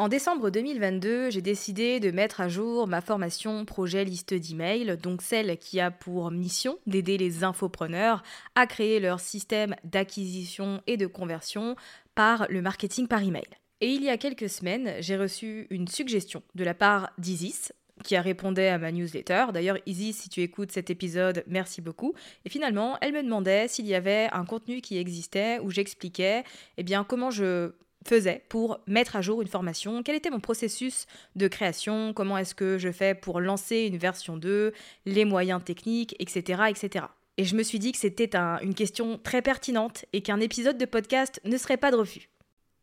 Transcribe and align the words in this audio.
En 0.00 0.08
décembre 0.08 0.48
2022, 0.48 1.28
j'ai 1.28 1.42
décidé 1.42 2.00
de 2.00 2.10
mettre 2.10 2.40
à 2.40 2.48
jour 2.48 2.86
ma 2.86 3.02
formation 3.02 3.66
projet 3.66 4.02
liste 4.02 4.32
d'email, 4.32 4.96
donc 4.96 5.20
celle 5.20 5.58
qui 5.58 5.78
a 5.78 5.90
pour 5.90 6.30
mission 6.30 6.78
d'aider 6.86 7.18
les 7.18 7.44
infopreneurs 7.44 8.22
à 8.54 8.66
créer 8.66 8.98
leur 8.98 9.20
système 9.20 9.76
d'acquisition 9.84 10.80
et 10.86 10.96
de 10.96 11.06
conversion 11.06 11.76
par 12.14 12.46
le 12.48 12.62
marketing 12.62 13.08
par 13.08 13.22
email. 13.22 13.44
Et 13.82 13.88
il 13.88 14.02
y 14.02 14.08
a 14.08 14.16
quelques 14.16 14.48
semaines, 14.48 14.94
j'ai 15.00 15.18
reçu 15.18 15.66
une 15.68 15.86
suggestion 15.86 16.42
de 16.54 16.64
la 16.64 16.72
part 16.72 17.10
d'Isis, 17.18 17.70
qui 18.02 18.16
a 18.16 18.22
répondu 18.22 18.62
à 18.62 18.78
ma 18.78 18.92
newsletter. 18.92 19.48
D'ailleurs, 19.52 19.76
Isis, 19.84 20.16
si 20.16 20.30
tu 20.30 20.40
écoutes 20.40 20.72
cet 20.72 20.88
épisode, 20.88 21.44
merci 21.46 21.82
beaucoup. 21.82 22.14
Et 22.46 22.48
finalement, 22.48 22.96
elle 23.02 23.12
me 23.12 23.22
demandait 23.22 23.68
s'il 23.68 23.86
y 23.86 23.94
avait 23.94 24.30
un 24.32 24.46
contenu 24.46 24.80
qui 24.80 24.96
existait 24.96 25.58
où 25.58 25.68
j'expliquais 25.68 26.44
eh 26.78 26.82
bien, 26.84 27.04
comment 27.04 27.30
je 27.30 27.72
faisais 28.06 28.42
pour 28.48 28.80
mettre 28.86 29.16
à 29.16 29.22
jour 29.22 29.42
une 29.42 29.48
formation, 29.48 30.02
quel 30.02 30.16
était 30.16 30.30
mon 30.30 30.40
processus 30.40 31.06
de 31.36 31.48
création, 31.48 32.12
comment 32.14 32.38
est-ce 32.38 32.54
que 32.54 32.78
je 32.78 32.90
fais 32.90 33.14
pour 33.14 33.40
lancer 33.40 33.80
une 33.80 33.98
version 33.98 34.36
2, 34.36 34.72
les 35.06 35.24
moyens 35.24 35.62
techniques, 35.62 36.16
etc. 36.18 36.62
etc. 36.68 37.06
Et 37.36 37.44
je 37.44 37.56
me 37.56 37.62
suis 37.62 37.78
dit 37.78 37.92
que 37.92 37.98
c'était 37.98 38.34
une 38.62 38.74
question 38.74 39.18
très 39.22 39.42
pertinente 39.42 40.04
et 40.12 40.22
qu'un 40.22 40.40
épisode 40.40 40.78
de 40.78 40.84
podcast 40.84 41.40
ne 41.44 41.56
serait 41.56 41.76
pas 41.76 41.90
de 41.90 41.96
refus. 41.96 42.28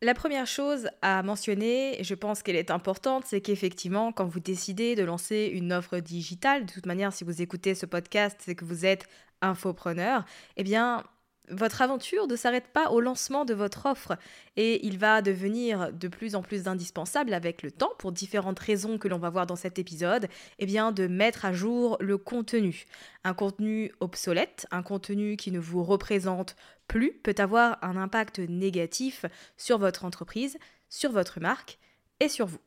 La 0.04 0.14
première 0.14 0.46
chose 0.46 0.90
à 1.02 1.24
mentionner, 1.24 2.00
et 2.00 2.04
je 2.04 2.14
pense 2.14 2.44
qu'elle 2.44 2.56
est 2.56 2.70
importante, 2.70 3.24
c'est 3.26 3.42
qu'effectivement, 3.42 4.12
quand 4.12 4.26
vous 4.26 4.40
décidez 4.40 4.94
de 4.94 5.04
lancer 5.04 5.50
une 5.52 5.74
offre 5.74 5.98
digitale, 5.98 6.68
de 6.68 6.72
toute 6.72 6.86
manière, 6.86 7.12
si 7.14 7.24
vous 7.24 7.42
écoutez 7.42 7.74
ce 7.74 7.88
podcast, 7.88 8.38
c'est 8.40 8.54
que 8.54 8.64
vous 8.64 8.86
êtes 8.86 9.08
infopreneur, 9.42 10.24
eh 10.56 10.64
bien, 10.64 11.04
votre 11.50 11.82
aventure 11.82 12.28
ne 12.28 12.36
s'arrête 12.36 12.68
pas 12.68 12.90
au 12.90 13.00
lancement 13.00 13.46
de 13.46 13.54
votre 13.54 13.86
offre 13.86 14.18
et 14.56 14.86
il 14.86 14.98
va 14.98 15.22
devenir 15.22 15.94
de 15.94 16.08
plus 16.08 16.36
en 16.36 16.42
plus 16.42 16.68
indispensable 16.68 17.34
avec 17.34 17.64
le 17.64 17.72
temps, 17.72 17.94
pour 17.98 18.12
différentes 18.12 18.60
raisons 18.60 18.98
que 18.98 19.08
l'on 19.08 19.18
va 19.18 19.30
voir 19.30 19.48
dans 19.48 19.56
cet 19.56 19.80
épisode, 19.80 20.28
eh 20.60 20.66
bien 20.66 20.92
de 20.92 21.08
mettre 21.08 21.46
à 21.46 21.54
jour 21.54 21.98
le 22.00 22.18
contenu. 22.18 22.86
Un 23.24 23.34
contenu 23.34 23.92
obsolète, 24.00 24.68
un 24.72 24.84
contenu 24.84 25.38
qui 25.38 25.52
ne 25.52 25.60
vous 25.60 25.84
représente 25.84 26.56
plus, 26.88 27.14
peut 27.14 27.36
avoir 27.38 27.78
un 27.82 27.98
impact 27.98 28.40
négatif 28.40 29.26
sur 29.58 29.78
votre 29.78 30.06
entreprise, 30.06 30.58
sur 30.90 31.12
votre 31.12 31.40
marque 31.40 31.80
et 32.20 32.30
sur 32.30 32.48
vous. 32.48 32.67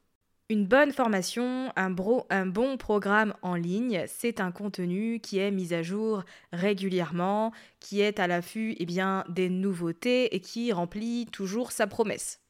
Une 0.50 0.66
bonne 0.66 0.90
formation, 0.90 1.72
un, 1.76 1.90
bon 1.90 2.76
programme 2.76 3.34
en 3.40 3.54
ligne, 3.54 4.02
c'est 4.08 4.40
un 4.40 4.50
contenu 4.50 5.20
qui 5.20 5.38
est 5.38 5.52
mis 5.52 5.72
à 5.72 5.84
jour 5.84 6.24
régulièrement, 6.52 7.52
qui 7.78 8.00
est 8.00 8.18
à 8.18 8.26
l'affût 8.26 8.74
eh 8.80 8.86
des 9.28 9.48
nouveautés 9.48 10.34
et 10.34 10.40
qui 10.40 10.72
remplit 10.72 11.26
toujours 11.30 11.70
sa 11.70 11.86
promesse. 11.86 12.40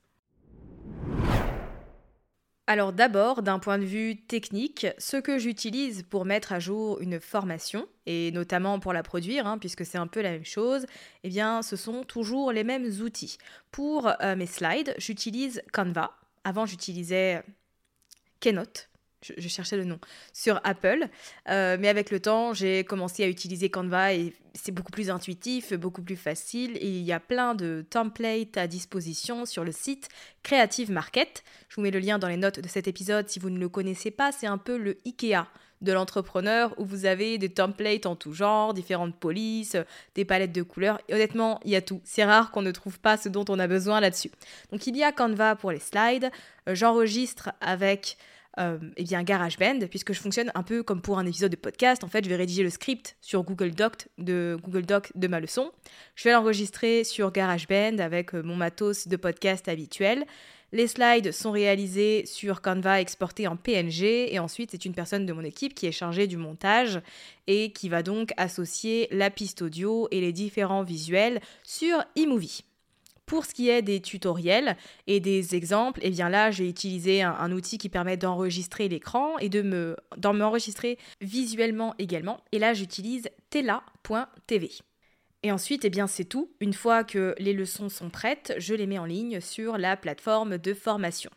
Alors 2.67 2.95
d'abord, 2.95 3.43
d'un 3.43 3.59
point 3.59 3.77
de 3.77 3.85
vue 3.85 4.17
technique, 4.17 4.87
ce 4.97 5.19
que 5.19 5.39
j'utilise 5.39 6.03
pour 6.05 6.25
mettre 6.25 6.55
à 6.55 6.59
jour 6.59 7.03
une 7.03 7.21
formation, 7.21 7.87
et 8.07 8.33
notamment 8.33 8.81
pour 8.81 8.95
la 8.95 9.03
produire, 9.03 9.47
hein, 9.47 9.59
puisque 9.59 9.85
c'est 9.85 9.99
un 9.99 10.07
peu 10.07 10.23
la 10.23 10.31
même 10.31 10.47
chose, 10.47 10.87
eh 11.23 11.29
bien 11.29 11.61
ce 11.61 11.77
sont 11.77 12.03
toujours 12.05 12.51
les 12.51 12.65
mêmes 12.65 12.91
outils. 13.03 13.37
Pour 13.71 14.11
euh, 14.23 14.37
mes 14.37 14.47
slides, 14.47 14.95
j'utilise 14.97 15.61
Canva. 15.75 16.17
Avant, 16.45 16.65
j'utilisais 16.65 17.45
Keynote. 18.41 18.91
Je, 19.23 19.49
cherchais 19.49 19.77
le 19.77 19.85
nom 19.85 19.99
sur 20.33 20.63
Apple, 20.65 21.07
euh, 21.51 21.77
mais 21.79 21.89
avec 21.89 22.11
le 22.11 22.21
temps, 22.21 22.55
j'ai 22.55 22.85
commencé 22.85 23.23
à 23.23 23.29
utiliser 23.29 23.69
Canva 23.69 24.15
et 24.15 24.33
c'est 24.55 24.73
beaucoup 24.73 24.93
plus 24.93 25.11
intuitif, 25.11 25.75
beaucoup 25.75 26.01
plus 26.01 26.17
facile. 26.17 26.79
Et 26.79 26.87
il 26.89 27.03
y 27.03 27.13
a 27.13 27.21
plein 27.21 27.55
de 27.55 27.85
templates 27.91 28.57
à 28.57 28.67
disposition 28.67 29.45
sur 29.45 29.63
le 29.63 29.73
site 29.73 30.09
Creative 30.43 30.91
Market. 30.91 31.45
Je 31.69 31.77
vous 31.77 31.83
mets 31.83 31.91
le 31.91 31.99
lien 31.99 32.19
dans 32.19 32.29
les 32.29 32.39
notes 32.39 32.61
de 32.61 32.69
cet 32.69 32.89
épisode 32.89 33.29
si 33.29 33.39
vous 33.39 33.51
ne 33.51 33.59
le 33.59 33.69
connaissez 33.69 34.11
pas. 34.11 34.33
C'est 34.33 34.47
un 34.47 34.57
peu 34.57 34.79
le 34.79 34.97
IKEA 35.05 35.47
de 35.81 35.93
l'entrepreneur 35.93 36.75
où 36.79 36.85
vous 36.85 37.07
avez 37.07 37.39
des 37.39 37.49
templates 37.49 38.07
en 38.07 38.17
tout 38.17 38.33
genre, 38.33 38.75
différentes 38.75 39.17
polices, 39.19 39.77
des 40.15 40.25
palettes 40.25 40.53
de 40.53 40.63
couleurs. 40.63 41.01
Honnêtement, 41.11 41.61
il 41.65 41.71
y 41.71 41.77
a 41.77 41.83
tout. 41.83 42.01
C'est 42.05 42.25
rare 42.25 42.51
qu'on 42.51 42.63
ne 42.63 42.71
trouve 42.71 42.99
pas 43.01 43.17
ce 43.17 43.29
dont 43.29 43.45
on 43.49 43.59
a 43.59 43.67
besoin 43.67 44.01
là-dessus. 44.01 44.31
Donc 44.73 44.87
il 44.87 44.97
y 44.97 45.03
a 45.03 45.13
Canva 45.13 45.57
pour 45.57 45.73
les 45.73 45.79
slides. 45.79 46.31
Euh, 46.69 46.75
j'enregistre 46.75 47.51
avec 47.61 48.17
euh, 48.59 48.79
eh 48.97 49.05
bien 49.05 49.23
GarageBand, 49.23 49.87
puisque 49.89 50.13
je 50.13 50.21
fonctionne 50.21 50.51
un 50.55 50.63
peu 50.63 50.83
comme 50.83 51.01
pour 51.01 51.19
un 51.19 51.27
épisode 51.27 51.53
de 51.53 51.57
podcast. 51.57 52.03
En 52.03 52.09
fait, 52.09 52.25
je 52.25 52.29
vais 52.29 52.37
rédiger 52.37 52.63
le 52.63 52.71
script 52.71 53.17
sur 53.21 53.45
Google 53.45 53.71
Doc 53.71 54.09
de, 54.19 54.59
Google 54.63 54.87
Doc 54.87 55.13
de 55.15 55.29
ma 55.29 55.39
leçon. 55.39 55.71
Je 56.17 56.25
vais 56.25 56.33
l'enregistrer 56.33 57.05
sur 57.05 57.31
GarageBand 57.31 57.99
avec 57.99 58.35
euh, 58.35 58.43
mon 58.43 58.57
matos 58.57 59.07
de 59.07 59.17
podcast 59.17 59.69
habituel. 59.69 60.27
Les 60.73 60.87
slides 60.87 61.33
sont 61.33 61.51
réalisés 61.51 62.25
sur 62.27 62.63
Canva 62.63 63.01
exportés 63.01 63.49
en 63.49 63.57
PNG 63.57 64.33
et 64.33 64.39
ensuite 64.39 64.71
c'est 64.71 64.85
une 64.85 64.95
personne 64.95 65.27
de 65.27 65.33
mon 65.33 65.43
équipe 65.43 65.75
qui 65.75 65.87
est 65.87 65.93
chargée 65.93 66.29
du 66.29 66.37
montage 66.37 67.01
et 67.49 67.73
qui 67.73 67.89
va 67.89 68.05
donc 68.05 68.33
associer 68.37 69.09
la 69.11 69.31
piste 69.31 69.63
audio 69.63 70.07
et 70.13 70.21
les 70.21 70.33
différents 70.33 70.85
visuels 70.85 71.41
sur 71.65 72.05
eMovie. 72.17 72.63
Pour 73.31 73.47
ce 73.47 73.55
qui 73.55 73.69
est 73.69 73.81
des 73.81 74.01
tutoriels 74.01 74.77
et 75.07 75.21
des 75.21 75.55
exemples, 75.55 76.01
eh 76.03 76.11
bien 76.11 76.29
là, 76.29 76.51
j'ai 76.51 76.69
utilisé 76.69 77.23
un, 77.23 77.53
outil 77.53 77.79
qui 77.79 77.89
permet 77.89 78.17
d'enregistrer 78.17 78.89
l'écran 78.89 79.39
et 79.39 79.49
de 79.49 79.63
me 79.63 79.95
m'enregistrer 80.21 80.99
visuellement 81.21 81.95
également. 82.01 82.41
Et 82.51 82.59
là, 82.59 82.75
j'utilise 82.75 83.29
tela.tv. 83.51 84.73
Et 85.45 85.53
ensuite, 85.53 85.85
eh 85.85 85.91
bien, 85.91 86.09
c'est 86.09 86.25
tout. 86.25 86.51
Une 86.59 86.73
fois 86.73 87.05
que 87.05 87.37
les 87.39 87.53
leçons 87.53 87.89
sont 87.89 88.11
prêtes, 88.11 88.53
je 88.59 88.75
les 88.75 88.89
mets 88.89 88.99
en 88.99 89.05
ligne 89.05 89.41
sur 89.41 89.79
la 89.79 89.97
plateforme 89.97 90.59
de 90.59 90.75
formation. 90.75 91.31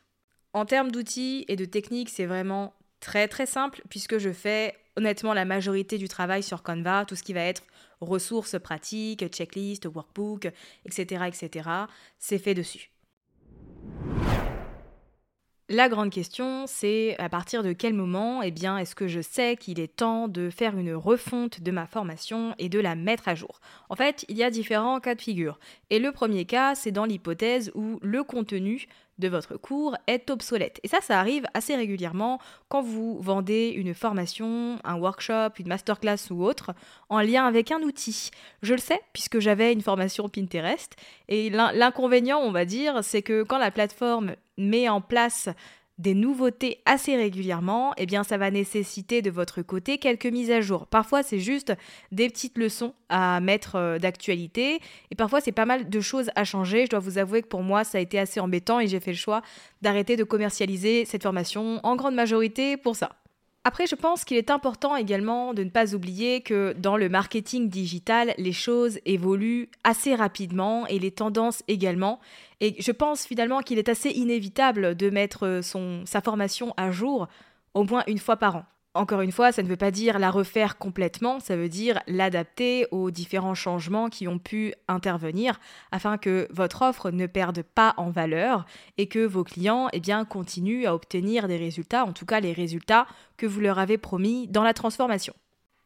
En 0.53 0.65
termes 0.65 0.89
d'outils 0.89 1.45
et 1.47 1.55
de 1.55 1.65
techniques, 1.65 2.09
c'est 2.09 2.25
vraiment 2.25 2.73
très 3.01 3.27
très 3.27 3.45
simple 3.45 3.83
puisque 3.89 4.17
je 4.17 4.33
fais 4.33 4.73
honnêtement 4.95 5.35
la 5.35 5.45
majorité 5.45 5.99
du 5.99 6.07
travail 6.07 6.41
sur 6.41 6.63
Canva, 6.63 7.05
tout 7.05 7.15
ce 7.15 7.21
qui 7.21 7.33
va 7.33 7.41
être 7.41 7.61
ressources 8.03 8.59
pratiques, 8.59 9.27
checklist, 9.29 9.85
workbook, 9.85 10.51
etc. 10.85 11.25
etc. 11.27 11.69
c'est 12.19 12.39
fait 12.39 12.53
dessus. 12.53 12.93
La 15.69 15.87
grande 15.87 16.09
question, 16.09 16.65
c'est 16.67 17.17
à 17.19 17.29
partir 17.29 17.63
de 17.63 17.71
quel 17.71 17.93
moment 17.93 18.43
eh 18.43 18.53
est-ce 18.53 18.95
que 18.95 19.07
je 19.07 19.21
sais 19.21 19.55
qu'il 19.55 19.79
est 19.79 19.95
temps 19.95 20.27
de 20.27 20.49
faire 20.49 20.77
une 20.77 20.93
refonte 20.93 21.61
de 21.61 21.71
ma 21.71 21.87
formation 21.87 22.53
et 22.59 22.67
de 22.67 22.79
la 22.79 22.95
mettre 22.95 23.29
à 23.29 23.33
jour? 23.33 23.61
En 23.89 23.95
fait, 23.95 24.25
il 24.27 24.37
y 24.37 24.43
a 24.43 24.51
différents 24.51 24.99
cas 24.99 25.15
de 25.15 25.21
figure. 25.21 25.59
Et 25.89 25.99
le 25.99 26.11
premier 26.11 26.43
cas, 26.43 26.75
c'est 26.75 26.91
dans 26.91 27.05
l'hypothèse 27.05 27.71
où 27.75 27.97
le 28.01 28.23
contenu 28.23 28.87
de 29.19 29.27
votre 29.27 29.57
cours 29.57 29.95
est 30.07 30.29
obsolète. 30.29 30.79
Et 30.83 30.87
ça, 30.87 30.99
ça 31.01 31.19
arrive 31.19 31.45
assez 31.53 31.75
régulièrement 31.75 32.39
quand 32.69 32.81
vous 32.81 33.19
vendez 33.21 33.69
une 33.75 33.93
formation, 33.93 34.77
un 34.83 34.95
workshop, 34.95 35.49
une 35.59 35.67
masterclass 35.67 36.31
ou 36.31 36.43
autre 36.43 36.73
en 37.09 37.21
lien 37.21 37.45
avec 37.45 37.71
un 37.71 37.81
outil. 37.81 38.31
Je 38.61 38.73
le 38.73 38.79
sais 38.79 39.01
puisque 39.13 39.39
j'avais 39.39 39.71
une 39.71 39.81
formation 39.81 40.29
Pinterest 40.29 40.95
et 41.29 41.49
l'inconvénient, 41.49 42.39
on 42.39 42.51
va 42.51 42.65
dire, 42.65 43.03
c'est 43.03 43.21
que 43.21 43.43
quand 43.43 43.57
la 43.57 43.71
plateforme 43.71 44.35
met 44.57 44.89
en 44.89 45.01
place 45.01 45.49
des 45.97 46.15
nouveautés 46.15 46.81
assez 46.85 47.15
régulièrement, 47.15 47.93
eh 47.97 48.05
bien 48.05 48.23
ça 48.23 48.37
va 48.37 48.49
nécessiter 48.51 49.21
de 49.21 49.29
votre 49.29 49.61
côté 49.61 49.97
quelques 49.97 50.25
mises 50.25 50.51
à 50.51 50.61
jour. 50.61 50.87
Parfois 50.87 51.23
c'est 51.23 51.39
juste 51.39 51.73
des 52.11 52.29
petites 52.29 52.57
leçons 52.57 52.93
à 53.09 53.39
mettre 53.39 53.75
euh, 53.75 53.99
d'actualité 53.99 54.79
et 55.11 55.15
parfois 55.15 55.39
c'est 55.41 55.51
pas 55.51 55.65
mal 55.65 55.89
de 55.89 56.01
choses 56.01 56.29
à 56.35 56.43
changer. 56.43 56.85
Je 56.85 56.89
dois 56.91 56.99
vous 56.99 57.17
avouer 57.17 57.41
que 57.41 57.47
pour 57.47 57.63
moi 57.63 57.83
ça 57.83 57.99
a 57.99 58.01
été 58.01 58.17
assez 58.17 58.39
embêtant 58.39 58.79
et 58.79 58.87
j'ai 58.87 58.99
fait 58.99 59.11
le 59.11 59.17
choix 59.17 59.41
d'arrêter 59.81 60.15
de 60.15 60.23
commercialiser 60.23 61.05
cette 61.05 61.23
formation 61.23 61.79
en 61.83 61.95
grande 61.95 62.15
majorité 62.15 62.77
pour 62.77 62.95
ça. 62.95 63.22
Après, 63.65 63.87
je 63.87 63.95
pense 63.95 64.25
qu'il 64.25 64.35
est 64.35 64.51
important 64.51 64.97
également 64.97 65.53
de 65.53 65.63
ne 65.63 65.69
pas 65.69 65.95
oublier 65.95 66.41
que 66.41 66.73
dans 66.73 66.97
le 66.97 67.07
marketing 67.07 67.69
digital, 67.69 68.33
les 68.37 68.51
choses 68.51 68.99
évoluent 69.05 69.69
assez 69.85 70.15
rapidement 70.15 70.85
et 70.87 70.99
les 70.99 71.11
tendances 71.11 71.63
également. 71.69 72.19
Et 72.59 72.75
je 72.81 72.91
pense 72.91 73.25
finalement 73.25 73.61
qu'il 73.61 73.79
est 73.79 73.87
assez 73.87 74.09
inévitable 74.09 74.95
de 74.95 75.09
mettre 75.09 75.61
son, 75.63 76.01
sa 76.05 76.19
formation 76.19 76.73
à 76.75 76.91
jour 76.91 77.29
au 77.73 77.85
moins 77.85 78.03
une 78.07 78.17
fois 78.19 78.35
par 78.35 78.57
an. 78.57 78.65
Encore 78.95 79.21
une 79.21 79.31
fois, 79.31 79.51
ça 79.51 79.63
ne 79.63 79.67
veut 79.67 79.75
pas 79.75 79.89
dire 79.89 80.19
la 80.19 80.29
refaire 80.29 80.77
complètement, 80.77 81.39
ça 81.39 81.55
veut 81.55 81.67
dire 81.67 81.99
l'adapter 82.05 82.85
aux 82.91 83.09
différents 83.09 83.55
changements 83.55 84.07
qui 84.07 84.27
ont 84.27 84.37
pu 84.37 84.75
intervenir 84.87 85.59
afin 85.91 86.19
que 86.19 86.47
votre 86.51 86.83
offre 86.83 87.09
ne 87.09 87.25
perde 87.25 87.63
pas 87.63 87.95
en 87.97 88.11
valeur 88.11 88.65
et 88.99 89.07
que 89.07 89.25
vos 89.25 89.43
clients 89.43 89.87
eh 89.93 89.99
bien, 89.99 90.25
continuent 90.25 90.85
à 90.85 90.93
obtenir 90.93 91.47
des 91.47 91.57
résultats, 91.57 92.05
en 92.05 92.13
tout 92.13 92.27
cas 92.27 92.39
les 92.39 92.53
résultats 92.53 93.07
que 93.35 93.47
vous 93.47 93.61
leur 93.61 93.79
avez 93.79 93.97
promis 93.97 94.47
dans 94.47 94.63
la 94.63 94.75
transformation. 94.75 95.33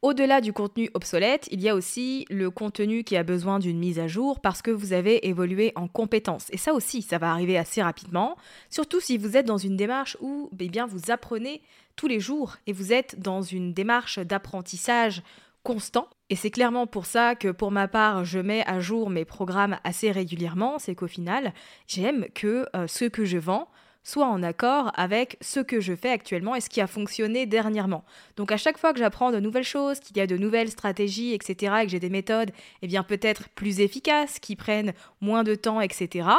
Au-delà 0.04 0.42
du 0.42 0.54
contenu 0.54 0.92
obsolète, 0.94 1.48
il 1.50 1.60
y 1.60 1.70
a 1.70 1.74
aussi 1.74 2.28
le 2.30 2.52
contenu 2.52 3.04
qui 3.04 3.18
a 3.18 3.24
besoin 3.24 3.58
d'une 3.58 3.80
mise 3.80 3.98
à 3.98 4.08
jour 4.08 4.40
parce 4.40 4.62
que 4.62 4.70
vous 4.70 4.94
avez 4.94 5.28
évolué 5.28 5.72
en 5.76 5.88
compétences. 5.88 6.46
Et 6.52 6.58
ça 6.58 6.74
aussi, 6.74 7.02
ça 7.02 7.18
va 7.18 7.32
arriver 7.32 7.58
assez 7.58 7.82
rapidement, 7.82 8.38
surtout 8.70 9.02
si 9.02 9.18
vous 9.18 9.36
êtes 9.36 9.48
dans 9.48 9.58
une 9.58 9.76
démarche 9.76 10.16
où 10.22 10.52
eh 10.60 10.70
bien, 10.70 10.86
vous 10.86 11.10
apprenez 11.10 11.64
tous 11.96 12.08
les 12.08 12.20
jours 12.20 12.58
et 12.68 12.74
vous 12.74 12.94
êtes 12.94 13.20
dans 13.20 13.42
une 13.42 13.74
démarche 13.74 14.20
d'apprentissage 14.20 15.24
constant. 15.64 16.08
Et 16.30 16.36
c'est 16.36 16.52
clairement 16.52 16.86
pour 16.86 17.08
ça 17.08 17.34
que 17.34 17.50
pour 17.50 17.72
ma 17.72 17.88
part, 17.88 18.24
je 18.24 18.38
mets 18.38 18.66
à 18.68 18.80
jour 18.80 19.10
mes 19.10 19.26
programmes 19.26 19.80
assez 19.84 20.12
régulièrement. 20.12 20.78
C'est 20.78 20.94
qu'au 20.94 21.08
final, 21.08 21.54
j'aime 21.88 22.28
que 22.36 22.68
euh, 22.76 22.86
ce 22.86 23.06
que 23.06 23.26
je 23.26 23.40
vends 23.40 23.68
soit 24.08 24.26
en 24.26 24.42
accord 24.42 24.92
avec 24.96 25.38
ce 25.42 25.60
que 25.60 25.82
je 25.82 25.94
fais 25.94 26.12
actuellement 26.12 26.56
et 26.56 26.62
ce 26.62 26.70
qui 26.70 26.80
a 26.80 26.88
fonctionné 26.88 27.46
dernièrement. 27.46 28.06
Donc 28.38 28.54
à 28.54 28.58
chaque 28.58 28.78
fois 28.78 28.94
que 28.94 29.00
j'apprends 29.00 29.34
de 29.34 29.40
nouvelles 29.42 29.66
choses, 29.66 30.00
qu'il 30.00 30.16
y 30.16 30.22
a 30.22 30.28
de 30.28 30.38
nouvelles 30.38 30.70
stratégies, 30.70 31.34
etc., 31.34 31.74
et 31.82 31.86
que 31.86 31.92
j'ai 31.92 32.00
des 32.00 32.10
méthodes, 32.10 32.52
eh 32.82 32.88
bien 32.88 33.04
peut-être 33.04 33.50
plus 33.50 33.82
efficaces, 33.82 34.40
qui 34.40 34.56
prennent 34.56 34.94
moins 35.20 35.44
de 35.44 35.56
temps, 35.56 35.82
etc., 35.82 36.30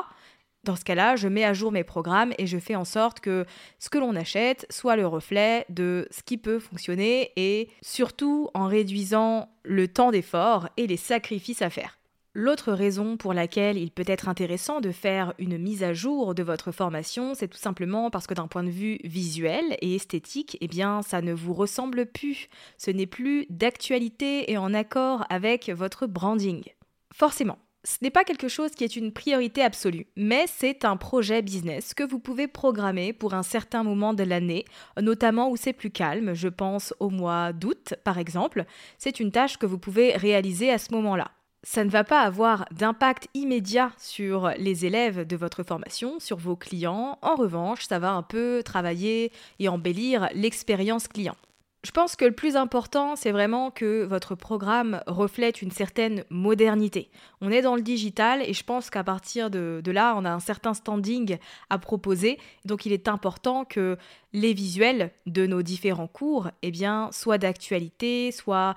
dans 0.64 0.76
ce 0.76 0.84
cas-là, 0.84 1.16
je 1.16 1.28
mets 1.28 1.44
à 1.44 1.52
jour 1.52 1.70
mes 1.70 1.84
programmes 1.84 2.32
et 2.36 2.46
je 2.46 2.58
fais 2.58 2.74
en 2.74 2.84
sorte 2.84 3.20
que 3.20 3.44
ce 3.78 3.88
que 3.88 3.98
l'on 3.98 4.16
achète 4.16 4.66
soit 4.70 4.96
le 4.96 5.06
reflet 5.06 5.64
de 5.68 6.08
ce 6.10 6.22
qui 6.22 6.36
peut 6.36 6.58
fonctionner 6.58 7.32
et 7.36 7.68
surtout 7.80 8.50
en 8.54 8.66
réduisant 8.66 9.48
le 9.62 9.88
temps 9.88 10.10
d'effort 10.10 10.68
et 10.76 10.86
les 10.86 10.96
sacrifices 10.96 11.62
à 11.62 11.70
faire. 11.70 11.97
L'autre 12.40 12.72
raison 12.72 13.16
pour 13.16 13.34
laquelle 13.34 13.76
il 13.76 13.90
peut 13.90 14.04
être 14.06 14.28
intéressant 14.28 14.80
de 14.80 14.92
faire 14.92 15.34
une 15.40 15.58
mise 15.58 15.82
à 15.82 15.92
jour 15.92 16.36
de 16.36 16.44
votre 16.44 16.70
formation, 16.70 17.34
c'est 17.34 17.48
tout 17.48 17.58
simplement 17.58 18.10
parce 18.12 18.28
que 18.28 18.34
d'un 18.34 18.46
point 18.46 18.62
de 18.62 18.70
vue 18.70 19.00
visuel 19.02 19.76
et 19.82 19.96
esthétique, 19.96 20.56
eh 20.60 20.68
bien, 20.68 21.02
ça 21.02 21.20
ne 21.20 21.32
vous 21.32 21.52
ressemble 21.52 22.06
plus. 22.06 22.48
Ce 22.76 22.92
n'est 22.92 23.08
plus 23.08 23.46
d'actualité 23.50 24.52
et 24.52 24.56
en 24.56 24.72
accord 24.72 25.24
avec 25.30 25.68
votre 25.70 26.06
branding. 26.06 26.62
Forcément, 27.12 27.58
ce 27.82 27.96
n'est 28.02 28.10
pas 28.10 28.22
quelque 28.22 28.46
chose 28.46 28.70
qui 28.70 28.84
est 28.84 28.94
une 28.94 29.10
priorité 29.10 29.60
absolue, 29.60 30.06
mais 30.14 30.44
c'est 30.46 30.84
un 30.84 30.96
projet 30.96 31.42
business 31.42 31.92
que 31.92 32.04
vous 32.04 32.20
pouvez 32.20 32.46
programmer 32.46 33.12
pour 33.12 33.34
un 33.34 33.42
certain 33.42 33.82
moment 33.82 34.14
de 34.14 34.22
l'année, 34.22 34.64
notamment 35.02 35.50
où 35.50 35.56
c'est 35.56 35.72
plus 35.72 35.90
calme, 35.90 36.34
je 36.34 36.46
pense 36.46 36.94
au 37.00 37.10
mois 37.10 37.52
d'août 37.52 37.94
par 38.04 38.16
exemple. 38.16 38.64
C'est 38.96 39.18
une 39.18 39.32
tâche 39.32 39.56
que 39.56 39.66
vous 39.66 39.78
pouvez 39.78 40.12
réaliser 40.12 40.70
à 40.70 40.78
ce 40.78 40.92
moment-là 40.94 41.32
ça 41.62 41.84
ne 41.84 41.90
va 41.90 42.04
pas 42.04 42.20
avoir 42.20 42.66
d'impact 42.70 43.28
immédiat 43.34 43.92
sur 43.98 44.50
les 44.58 44.86
élèves 44.86 45.26
de 45.26 45.36
votre 45.36 45.62
formation, 45.62 46.20
sur 46.20 46.36
vos 46.36 46.56
clients. 46.56 47.18
En 47.22 47.34
revanche, 47.34 47.86
ça 47.86 47.98
va 47.98 48.12
un 48.12 48.22
peu 48.22 48.62
travailler 48.64 49.32
et 49.58 49.68
embellir 49.68 50.28
l'expérience 50.34 51.08
client. 51.08 51.36
Je 51.84 51.92
pense 51.92 52.16
que 52.16 52.24
le 52.24 52.32
plus 52.32 52.56
important, 52.56 53.14
c'est 53.14 53.30
vraiment 53.30 53.70
que 53.70 54.02
votre 54.02 54.34
programme 54.34 55.00
reflète 55.06 55.62
une 55.62 55.70
certaine 55.70 56.24
modernité. 56.28 57.08
On 57.40 57.52
est 57.52 57.62
dans 57.62 57.76
le 57.76 57.82
digital 57.82 58.42
et 58.42 58.52
je 58.52 58.64
pense 58.64 58.90
qu'à 58.90 59.04
partir 59.04 59.48
de, 59.48 59.80
là, 59.86 60.14
on 60.16 60.24
a 60.24 60.30
un 60.30 60.40
certain 60.40 60.74
standing 60.74 61.38
à 61.70 61.78
proposer. 61.78 62.38
Donc 62.64 62.84
il 62.84 62.92
est 62.92 63.06
important 63.06 63.64
que 63.64 63.96
les 64.32 64.54
visuels 64.54 65.12
de 65.26 65.46
nos 65.46 65.62
différents 65.62 66.08
cours 66.08 66.50
eh 66.62 66.72
bien, 66.72 67.10
soient 67.12 67.38
d'actualité, 67.38 68.32
soient 68.32 68.74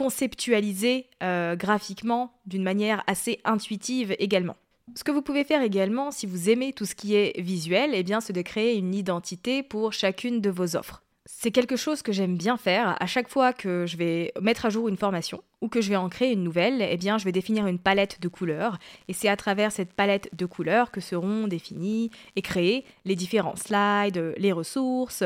conceptualiser 0.00 1.10
euh, 1.22 1.56
graphiquement 1.56 2.32
d'une 2.46 2.62
manière 2.62 3.04
assez 3.06 3.38
intuitive 3.44 4.16
également. 4.18 4.56
Ce 4.94 5.04
que 5.04 5.10
vous 5.10 5.20
pouvez 5.20 5.44
faire 5.44 5.60
également, 5.60 6.10
si 6.10 6.24
vous 6.24 6.48
aimez 6.48 6.72
tout 6.72 6.86
ce 6.86 6.94
qui 6.94 7.14
est 7.16 7.38
visuel, 7.38 7.90
eh 7.92 8.02
bien, 8.02 8.22
c'est 8.22 8.32
de 8.32 8.40
créer 8.40 8.78
une 8.78 8.94
identité 8.94 9.62
pour 9.62 9.92
chacune 9.92 10.40
de 10.40 10.48
vos 10.48 10.74
offres. 10.74 11.02
C'est 11.26 11.50
quelque 11.50 11.76
chose 11.76 12.00
que 12.00 12.12
j'aime 12.12 12.38
bien 12.38 12.56
faire 12.56 12.96
à 12.98 13.06
chaque 13.06 13.28
fois 13.28 13.52
que 13.52 13.84
je 13.86 13.98
vais 13.98 14.32
mettre 14.40 14.64
à 14.64 14.70
jour 14.70 14.88
une 14.88 14.96
formation 14.96 15.42
ou 15.60 15.68
que 15.68 15.82
je 15.82 15.90
vais 15.90 15.96
en 15.96 16.08
créer 16.08 16.32
une 16.32 16.42
nouvelle, 16.42 16.80
eh 16.80 16.96
bien 16.96 17.18
je 17.18 17.24
vais 17.26 17.32
définir 17.32 17.66
une 17.66 17.78
palette 17.78 18.22
de 18.22 18.28
couleurs 18.28 18.78
et 19.06 19.12
c'est 19.12 19.28
à 19.28 19.36
travers 19.36 19.70
cette 19.70 19.92
palette 19.92 20.30
de 20.34 20.46
couleurs 20.46 20.90
que 20.90 21.02
seront 21.02 21.46
définis 21.46 22.10
et 22.36 22.42
créés 22.42 22.86
les 23.04 23.16
différents 23.16 23.56
slides, 23.56 24.34
les 24.38 24.52
ressources, 24.52 25.22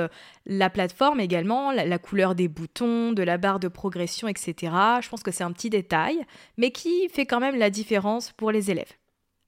la 0.46 0.68
plateforme 0.68 1.20
également, 1.20 1.70
la, 1.70 1.98
couleur 1.98 2.34
des 2.34 2.48
boutons, 2.48 3.12
de 3.12 3.22
la 3.22 3.38
barre 3.38 3.60
de 3.60 3.68
progression, 3.68 4.26
etc. 4.26 4.72
Je 5.00 5.08
pense 5.08 5.22
que 5.22 5.30
c'est 5.30 5.44
un 5.44 5.52
petit 5.52 5.70
détail, 5.70 6.18
mais 6.56 6.72
qui 6.72 7.08
fait 7.08 7.26
quand 7.26 7.40
même 7.40 7.56
la 7.56 7.70
différence 7.70 8.32
pour 8.32 8.50
les 8.50 8.72
élèves. 8.72 8.92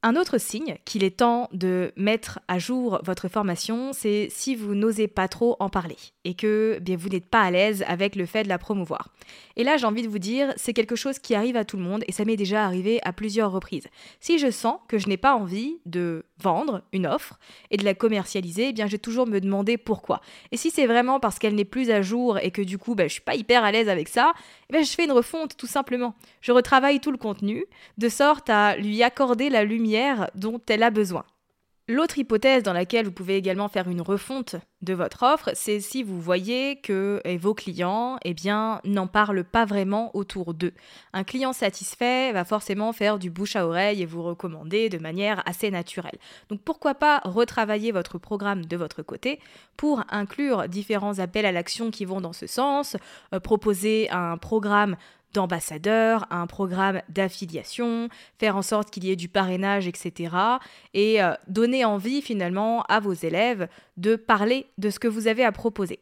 Un 0.06 0.14
autre 0.14 0.38
signe 0.38 0.76
qu'il 0.84 1.02
est 1.02 1.16
temps 1.16 1.48
de 1.52 1.90
mettre 1.96 2.38
à 2.46 2.60
jour 2.60 3.00
votre 3.02 3.26
formation, 3.26 3.90
c'est 3.92 4.28
si 4.30 4.54
vous 4.54 4.76
n'osez 4.76 5.08
pas 5.08 5.26
trop 5.26 5.56
en 5.58 5.68
parler 5.68 5.96
et 6.22 6.34
que 6.34 6.78
bien, 6.80 6.96
vous 6.96 7.08
n'êtes 7.08 7.28
pas 7.28 7.40
à 7.40 7.50
l'aise 7.50 7.84
avec 7.88 8.14
le 8.14 8.24
fait 8.24 8.44
de 8.44 8.48
la 8.48 8.56
promouvoir. 8.56 9.08
Et 9.56 9.64
là, 9.64 9.76
j'ai 9.76 9.84
envie 9.84 10.02
de 10.02 10.08
vous 10.08 10.20
dire, 10.20 10.54
c'est 10.56 10.74
quelque 10.74 10.94
chose 10.94 11.18
qui 11.18 11.34
arrive 11.34 11.56
à 11.56 11.64
tout 11.64 11.76
le 11.76 11.82
monde 11.82 12.04
et 12.06 12.12
ça 12.12 12.24
m'est 12.24 12.36
déjà 12.36 12.64
arrivé 12.64 13.00
à 13.02 13.12
plusieurs 13.12 13.50
reprises. 13.50 13.88
Si 14.20 14.38
je 14.38 14.48
sens 14.48 14.78
que 14.86 14.96
je 14.96 15.08
n'ai 15.08 15.16
pas 15.16 15.34
envie 15.34 15.78
de 15.86 16.24
vendre 16.38 16.82
une 16.92 17.06
offre 17.06 17.38
et 17.70 17.76
de 17.76 17.84
la 17.84 17.94
commercialiser, 17.94 18.68
eh 18.68 18.72
bien, 18.72 18.86
je 18.86 18.92
vais 18.92 18.98
toujours 18.98 19.26
me 19.26 19.40
demander 19.40 19.78
pourquoi. 19.78 20.20
Et 20.52 20.56
si 20.56 20.70
c'est 20.70 20.86
vraiment 20.86 21.20
parce 21.20 21.38
qu'elle 21.38 21.54
n'est 21.54 21.64
plus 21.64 21.90
à 21.90 22.02
jour 22.02 22.38
et 22.38 22.50
que 22.50 22.62
du 22.62 22.78
coup, 22.78 22.94
ben, 22.94 23.08
je 23.08 23.14
suis 23.14 23.22
pas 23.22 23.34
hyper 23.34 23.64
à 23.64 23.72
l'aise 23.72 23.88
avec 23.88 24.08
ça, 24.08 24.32
eh 24.68 24.72
bien, 24.72 24.82
je 24.82 24.90
fais 24.90 25.04
une 25.04 25.12
refonte 25.12 25.56
tout 25.56 25.66
simplement. 25.66 26.14
Je 26.40 26.52
retravaille 26.52 27.00
tout 27.00 27.12
le 27.12 27.18
contenu 27.18 27.64
de 27.98 28.08
sorte 28.08 28.50
à 28.50 28.76
lui 28.76 29.02
accorder 29.02 29.50
la 29.50 29.64
lumière 29.64 30.30
dont 30.34 30.60
elle 30.68 30.82
a 30.82 30.90
besoin. 30.90 31.24
L'autre 31.88 32.18
hypothèse 32.18 32.64
dans 32.64 32.72
laquelle 32.72 33.06
vous 33.06 33.12
pouvez 33.12 33.36
également 33.36 33.68
faire 33.68 33.88
une 33.88 34.00
refonte 34.00 34.56
de 34.82 34.92
votre 34.92 35.22
offre, 35.22 35.50
c'est 35.54 35.78
si 35.78 36.02
vous 36.02 36.20
voyez 36.20 36.80
que 36.80 37.22
vos 37.36 37.54
clients 37.54 38.18
eh 38.24 38.34
bien, 38.34 38.80
n'en 38.84 39.06
parlent 39.06 39.44
pas 39.44 39.64
vraiment 39.64 40.10
autour 40.16 40.52
d'eux. 40.52 40.72
Un 41.12 41.22
client 41.22 41.52
satisfait 41.52 42.32
va 42.32 42.44
forcément 42.44 42.92
faire 42.92 43.20
du 43.20 43.30
bouche 43.30 43.54
à 43.54 43.68
oreille 43.68 44.02
et 44.02 44.06
vous 44.06 44.24
recommander 44.24 44.88
de 44.88 44.98
manière 44.98 45.44
assez 45.46 45.70
naturelle. 45.70 46.18
Donc 46.48 46.60
pourquoi 46.62 46.96
pas 46.96 47.20
retravailler 47.24 47.92
votre 47.92 48.18
programme 48.18 48.64
de 48.64 48.76
votre 48.76 49.02
côté 49.02 49.38
pour 49.76 50.02
inclure 50.10 50.68
différents 50.68 51.20
appels 51.20 51.46
à 51.46 51.52
l'action 51.52 51.92
qui 51.92 52.04
vont 52.04 52.20
dans 52.20 52.32
ce 52.32 52.48
sens, 52.48 52.96
euh, 53.32 53.38
proposer 53.38 54.10
un 54.10 54.38
programme 54.38 54.96
d'ambassadeurs, 55.36 56.26
un 56.30 56.46
programme 56.46 57.02
d'affiliation, 57.10 58.08
faire 58.38 58.56
en 58.56 58.62
sorte 58.62 58.90
qu'il 58.90 59.04
y 59.04 59.10
ait 59.10 59.16
du 59.16 59.28
parrainage, 59.28 59.86
etc. 59.86 60.34
Et 60.94 61.22
euh, 61.22 61.34
donner 61.46 61.84
envie 61.84 62.22
finalement 62.22 62.82
à 62.84 63.00
vos 63.00 63.12
élèves 63.12 63.68
de 63.98 64.16
parler 64.16 64.66
de 64.78 64.90
ce 64.90 64.98
que 64.98 65.08
vous 65.08 65.28
avez 65.28 65.44
à 65.44 65.52
proposer. 65.52 66.00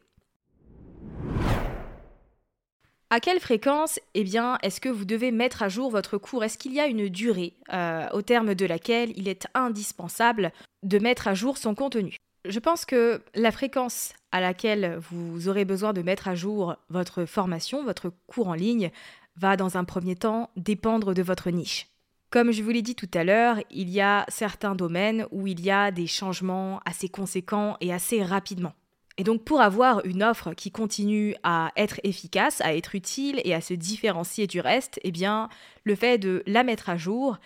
À 3.09 3.19
quelle 3.19 3.39
fréquence 3.39 3.99
eh 4.13 4.25
est-ce 4.63 4.81
que 4.81 4.89
vous 4.89 5.05
devez 5.05 5.31
mettre 5.31 5.63
à 5.63 5.69
jour 5.69 5.91
votre 5.91 6.17
cours? 6.17 6.43
Est-ce 6.43 6.57
qu'il 6.57 6.73
y 6.73 6.79
a 6.79 6.87
une 6.87 7.07
durée 7.07 7.53
euh, 7.71 8.07
au 8.13 8.21
terme 8.21 8.55
de 8.55 8.65
laquelle 8.65 9.11
il 9.15 9.27
est 9.27 9.47
indispensable 9.53 10.51
de 10.83 10.97
mettre 10.97 11.27
à 11.27 11.33
jour 11.33 11.57
son 11.57 11.75
contenu? 11.75 12.17
Je 12.47 12.59
pense 12.59 12.85
que 12.85 13.21
la 13.33 13.51
fréquence 13.51 14.13
à 14.31 14.39
laquelle 14.39 14.99
vous 14.99 15.47
aurez 15.47 15.65
besoin 15.65 15.93
de 15.93 16.01
mettre 16.01 16.27
à 16.27 16.35
jour 16.35 16.75
votre 16.89 17.25
formation, 17.25 17.83
votre 17.83 18.11
cours 18.27 18.49
en 18.49 18.53
ligne, 18.53 18.91
va 19.35 19.57
dans 19.57 19.77
un 19.77 19.83
premier 19.83 20.15
temps 20.15 20.49
dépendre 20.55 21.13
de 21.13 21.21
votre 21.21 21.49
niche. 21.49 21.87
Comme 22.29 22.51
je 22.51 22.63
vous 22.63 22.69
l'ai 22.69 22.81
dit 22.81 22.95
tout 22.95 23.09
à 23.13 23.23
l'heure, 23.23 23.57
il 23.71 23.89
y 23.89 24.01
a 24.01 24.25
certains 24.27 24.75
domaines 24.75 25.25
où 25.31 25.47
il 25.47 25.61
y 25.61 25.71
a 25.71 25.91
des 25.91 26.07
changements 26.07 26.81
assez 26.85 27.07
conséquents 27.07 27.77
et 27.79 27.93
assez 27.93 28.23
rapidement. 28.23 28.73
Et 29.17 29.23
donc 29.23 29.43
pour 29.43 29.61
avoir 29.61 30.05
une 30.05 30.23
offre 30.23 30.53
qui 30.53 30.71
continue 30.71 31.35
à 31.43 31.71
être 31.77 32.01
efficace, 32.03 32.59
à 32.61 32.75
être 32.75 32.95
utile 32.95 33.41
et 33.45 33.53
à 33.53 33.61
se 33.61 33.73
différencier 33.73 34.47
du 34.47 34.59
reste, 34.59 34.99
eh 35.03 35.11
bien 35.11 35.47
le 35.85 35.95
fait 35.95 36.17
de 36.17 36.43
la 36.45 36.63
mettre 36.63 36.89
à 36.89 36.97
jour 36.97 37.37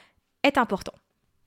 est 0.44 0.58
important. 0.58 0.94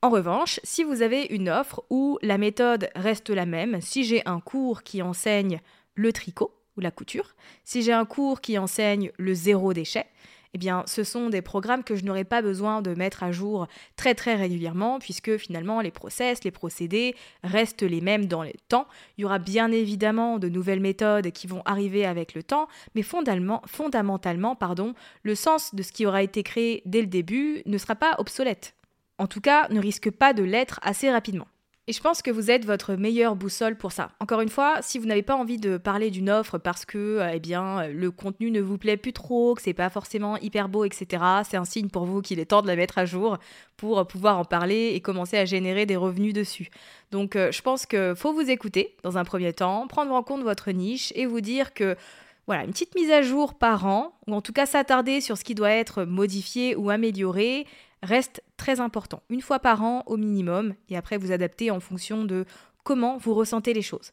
En 0.01 0.09
revanche, 0.09 0.59
si 0.63 0.83
vous 0.83 1.01
avez 1.01 1.25
une 1.29 1.49
offre 1.49 1.83
où 1.89 2.17
la 2.21 2.37
méthode 2.37 2.89
reste 2.95 3.29
la 3.29 3.45
même, 3.45 3.81
si 3.81 4.03
j'ai 4.03 4.21
un 4.25 4.39
cours 4.39 4.83
qui 4.83 5.01
enseigne 5.01 5.59
le 5.95 6.13
tricot 6.13 6.53
ou 6.77 6.81
la 6.81 6.91
couture, 6.91 7.35
si 7.63 7.81
j'ai 7.81 7.93
un 7.93 8.05
cours 8.05 8.41
qui 8.41 8.57
enseigne 8.57 9.11
le 9.17 9.33
zéro 9.33 9.73
déchet, 9.73 10.05
eh 10.53 10.59
bien, 10.59 10.83
ce 10.85 11.03
sont 11.03 11.29
des 11.29 11.41
programmes 11.41 11.83
que 11.83 11.95
je 11.95 12.05
n'aurai 12.05 12.23
pas 12.23 12.43
besoin 12.43 12.83
de 12.83 12.93
mettre 12.93 13.23
à 13.23 13.31
jour 13.31 13.67
très 13.95 14.13
très 14.13 14.35
régulièrement, 14.35 14.99
puisque 14.99 15.37
finalement 15.37 15.81
les 15.81 15.89
process, 15.89 16.43
les 16.43 16.51
procédés 16.51 17.15
restent 17.43 17.81
les 17.81 18.01
mêmes 18.01 18.27
dans 18.27 18.43
le 18.43 18.51
temps. 18.67 18.87
Il 19.17 19.21
y 19.21 19.25
aura 19.25 19.39
bien 19.39 19.71
évidemment 19.71 20.37
de 20.37 20.49
nouvelles 20.49 20.79
méthodes 20.79 21.31
qui 21.31 21.47
vont 21.47 21.63
arriver 21.65 22.05
avec 22.05 22.35
le 22.35 22.43
temps, 22.43 22.67
mais 22.93 23.01
fondamentalement, 23.01 23.63
fondamentalement 23.65 24.55
pardon, 24.55 24.93
le 25.23 25.33
sens 25.33 25.73
de 25.73 25.81
ce 25.81 25.91
qui 25.91 26.05
aura 26.05 26.21
été 26.21 26.43
créé 26.43 26.83
dès 26.85 27.01
le 27.01 27.07
début 27.07 27.63
ne 27.65 27.77
sera 27.79 27.95
pas 27.95 28.15
obsolète. 28.19 28.75
En 29.17 29.27
tout 29.27 29.41
cas, 29.41 29.67
ne 29.69 29.79
risque 29.79 30.11
pas 30.11 30.33
de 30.33 30.43
l'être 30.43 30.79
assez 30.83 31.09
rapidement. 31.09 31.47
Et 31.85 31.91
je 31.91 31.99
pense 31.99 32.21
que 32.21 32.31
vous 32.31 32.49
êtes 32.49 32.63
votre 32.63 32.93
meilleure 32.95 33.35
boussole 33.35 33.75
pour 33.75 33.91
ça. 33.91 34.11
Encore 34.21 34.39
une 34.39 34.47
fois, 34.47 34.77
si 34.81 34.97
vous 34.97 35.05
n'avez 35.05 35.21
pas 35.21 35.35
envie 35.35 35.57
de 35.57 35.75
parler 35.75 36.11
d'une 36.11 36.29
offre 36.29 36.57
parce 36.57 36.85
que 36.85 37.21
eh 37.33 37.41
bien, 37.41 37.87
le 37.87 38.09
contenu 38.09 38.51
ne 38.51 38.61
vous 38.61 38.77
plaît 38.77 38.95
plus 38.95 39.11
trop, 39.11 39.53
que 39.53 39.61
c'est 39.61 39.73
pas 39.73 39.89
forcément 39.89 40.37
hyper 40.37 40.69
beau, 40.69 40.85
etc., 40.85 41.21
c'est 41.43 41.57
un 41.57 41.65
signe 41.65 41.89
pour 41.89 42.05
vous 42.05 42.21
qu'il 42.21 42.39
est 42.39 42.45
temps 42.45 42.61
de 42.61 42.67
la 42.67 42.77
mettre 42.77 42.99
à 42.99 43.05
jour 43.05 43.37
pour 43.75 44.07
pouvoir 44.07 44.39
en 44.39 44.45
parler 44.45 44.93
et 44.95 45.01
commencer 45.01 45.37
à 45.37 45.43
générer 45.43 45.85
des 45.85 45.97
revenus 45.97 46.33
dessus. 46.33 46.69
Donc 47.11 47.35
euh, 47.35 47.51
je 47.51 47.61
pense 47.61 47.85
qu'il 47.85 48.13
faut 48.15 48.31
vous 48.31 48.49
écouter 48.49 48.95
dans 49.03 49.17
un 49.17 49.25
premier 49.25 49.51
temps, 49.51 49.85
prendre 49.87 50.13
en 50.13 50.23
compte 50.23 50.43
votre 50.43 50.71
niche 50.71 51.11
et 51.15 51.25
vous 51.25 51.41
dire 51.41 51.73
que 51.73 51.97
voilà, 52.47 52.63
une 52.63 52.71
petite 52.71 52.95
mise 52.95 53.11
à 53.11 53.21
jour 53.21 53.53
par 53.53 53.85
an, 53.85 54.13
ou 54.27 54.33
en 54.33 54.41
tout 54.41 54.53
cas 54.53 54.65
s'attarder 54.65 55.21
sur 55.21 55.37
ce 55.37 55.43
qui 55.43 55.55
doit 55.55 55.71
être 55.71 56.03
modifié 56.03 56.75
ou 56.75 56.89
amélioré, 56.89 57.65
reste 58.03 58.43
très 58.57 58.79
important. 58.79 59.23
Une 59.29 59.41
fois 59.41 59.59
par 59.59 59.81
an 59.81 60.03
au 60.05 60.17
minimum, 60.17 60.75
et 60.89 60.97
après 60.97 61.17
vous 61.17 61.31
adaptez 61.31 61.71
en 61.71 61.79
fonction 61.79 62.25
de 62.25 62.45
comment 62.83 63.17
vous 63.17 63.33
ressentez 63.33 63.73
les 63.73 63.81
choses. 63.81 64.11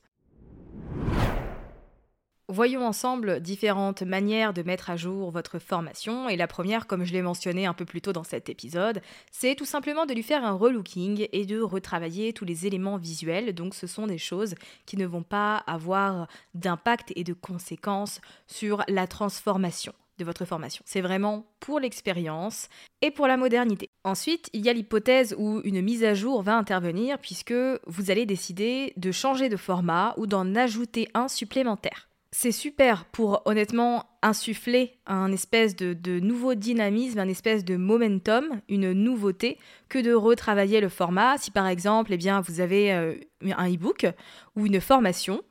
Voyons 2.53 2.85
ensemble 2.85 3.39
différentes 3.39 4.03
manières 4.03 4.53
de 4.53 4.65
mettre 4.65 4.91
à 4.91 4.97
jour 4.97 5.31
votre 5.31 5.61
formation. 5.61 6.29
Et 6.29 6.37
la 6.37 6.49
première, 6.49 6.89
comme 6.89 7.05
je 7.05 7.13
l'ai 7.13 7.23
mentionné 7.23 7.65
un 7.65 7.75
peu 7.75 7.85
plus 7.85 8.01
tôt 8.01 8.13
dans 8.13 8.25
cet 8.25 8.49
épisode, 8.49 9.03
c'est 9.31 9.55
tout 9.55 9.65
simplement 9.65 10.05
de 10.05 10.15
lui 10.15 10.25
faire 10.25 10.45
un 10.45 10.55
relooking 10.55 11.29
et 11.31 11.47
de 11.47 11.61
retravailler 11.61 12.33
tous 12.33 12.45
les 12.45 12.67
éléments 12.67 12.97
visuels. 12.97 13.55
Donc 13.55 13.77
ce 13.77 13.87
sont 13.87 14.09
des 14.09 14.19
choses 14.19 14.57
qui 14.85 14.97
ne 14.97 15.07
vont 15.07 15.23
pas 15.23 15.59
avoir 15.69 16.27
d'impact 16.55 17.13
et 17.15 17.23
de 17.23 17.35
conséquences 17.35 18.21
sur 18.49 18.83
la 18.89 19.07
transformation 19.07 19.93
de 20.21 20.25
votre 20.25 20.45
formation. 20.45 20.83
C'est 20.87 21.01
vraiment 21.01 21.47
pour 21.59 21.81
l'expérience 21.81 22.69
et 23.03 23.11
pour 23.11 23.27
la 23.27 23.37
modernité. 23.37 23.89
Ensuite, 24.05 24.49
il 24.53 24.65
y 24.65 24.69
a 24.69 24.73
l'hypothèse 24.73 25.35
où 25.37 25.61
une 25.65 25.83
mise 25.83 26.05
à 26.05 26.15
jour 26.15 26.43
va 26.43 26.57
intervenir 26.57 27.19
puisque 27.19 27.55
vous 27.87 28.11
allez 28.11 28.27
décider 28.27 28.93
de 28.97 29.11
changer 29.11 29.49
de 29.49 29.57
format 29.57 30.15
ou 30.17 30.27
d'en 30.27 30.55
ajouter 30.55 31.09
un 31.15 31.27
supplémentaire. 31.27 32.11
C'est 32.33 32.53
super 32.53 33.07
pour 33.07 33.43
honnêtement 33.45 34.05
insuffler 34.23 34.93
un 35.07 35.33
espèce 35.33 35.75
de, 35.75 36.21
nouveau 36.21 36.55
dynamisme, 36.55 37.19
un 37.19 37.27
espèce 37.27 37.65
de 37.65 37.77
momentum, 37.77 38.61
une 38.69 38.93
nouveauté, 38.93 39.59
que 39.89 39.99
de 39.99 40.13
retravailler 40.13 40.81
le 40.81 40.89
format. 40.89 41.39
Si 41.39 41.51
par 41.51 41.67
exemple, 41.67 42.13
eh 42.13 42.17
bien, 42.17 42.41
vous 42.41 42.61
avez 42.61 42.93
euh, 42.93 43.15
un 43.43 43.69
e-book 43.69 44.07
ou 44.55 44.67
une 44.67 44.81
formation 44.81 45.43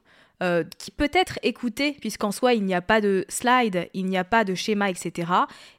euh, 0.41 0.63
qui 0.77 0.91
peut 0.91 1.09
être 1.13 1.37
écouté, 1.43 1.97
puisqu'en 1.99 2.31
soi 2.31 2.53
il 2.53 2.63
n'y 2.63 2.73
a 2.73 2.81
pas 2.81 3.01
de 3.01 3.25
slide, 3.29 3.89
il 3.93 4.05
n'y 4.05 4.17
a 4.17 4.23
pas 4.23 4.43
de 4.43 4.55
schéma, 4.55 4.89
etc., 4.89 5.31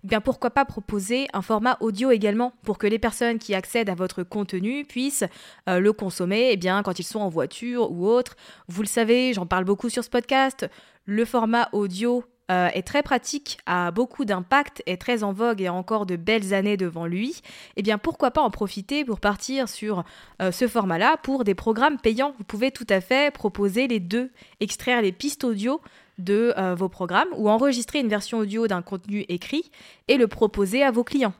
eh 0.04 0.06
bien 0.06 0.20
pourquoi 0.20 0.50
pas 0.50 0.64
proposer 0.64 1.28
un 1.32 1.42
format 1.42 1.76
audio 1.80 2.10
également 2.10 2.52
pour 2.62 2.78
que 2.78 2.86
les 2.86 2.98
personnes 2.98 3.38
qui 3.38 3.54
accèdent 3.54 3.90
à 3.90 3.94
votre 3.94 4.22
contenu 4.22 4.84
puissent 4.84 5.24
euh, 5.68 5.80
le 5.80 5.92
consommer 5.92 6.50
eh 6.52 6.56
bien, 6.56 6.82
quand 6.82 6.98
ils 6.98 7.04
sont 7.04 7.20
en 7.20 7.28
voiture 7.28 7.90
ou 7.90 8.06
autre. 8.06 8.36
Vous 8.68 8.82
le 8.82 8.88
savez, 8.88 9.32
j'en 9.32 9.46
parle 9.46 9.64
beaucoup 9.64 9.88
sur 9.88 10.04
ce 10.04 10.10
podcast, 10.10 10.68
le 11.06 11.24
format 11.24 11.68
audio 11.72 12.24
euh, 12.50 12.68
est 12.74 12.86
très 12.86 13.02
pratique, 13.02 13.58
a 13.66 13.90
beaucoup 13.90 14.24
d'impact, 14.24 14.82
est 14.86 15.00
très 15.00 15.22
en 15.22 15.32
vogue 15.32 15.60
et 15.60 15.68
a 15.68 15.72
encore 15.72 16.04
de 16.04 16.16
belles 16.16 16.52
années 16.52 16.76
devant 16.76 17.06
lui, 17.06 17.42
eh 17.76 17.82
bien 17.82 17.96
pourquoi 17.96 18.32
pas 18.32 18.42
en 18.42 18.50
profiter 18.50 19.04
pour 19.04 19.20
partir 19.20 19.68
sur 19.68 20.04
euh, 20.42 20.50
ce 20.50 20.66
format-là 20.66 21.16
pour 21.22 21.44
des 21.44 21.54
programmes 21.54 21.98
payants. 21.98 22.34
Vous 22.38 22.44
pouvez 22.44 22.70
tout 22.70 22.86
à 22.88 23.00
fait 23.00 23.32
proposer 23.32 23.86
les 23.86 24.00
deux, 24.00 24.30
extraire 24.60 25.00
les 25.00 25.12
pistes 25.12 25.44
audio 25.44 25.80
de 26.18 26.52
euh, 26.58 26.74
vos 26.74 26.88
programmes 26.88 27.28
ou 27.36 27.48
enregistrer 27.48 28.00
une 28.00 28.08
version 28.08 28.38
audio 28.38 28.66
d'un 28.66 28.82
contenu 28.82 29.24
écrit 29.28 29.70
et 30.08 30.16
le 30.16 30.26
proposer 30.26 30.82
à 30.82 30.90
vos 30.90 31.04
clients. 31.04 31.34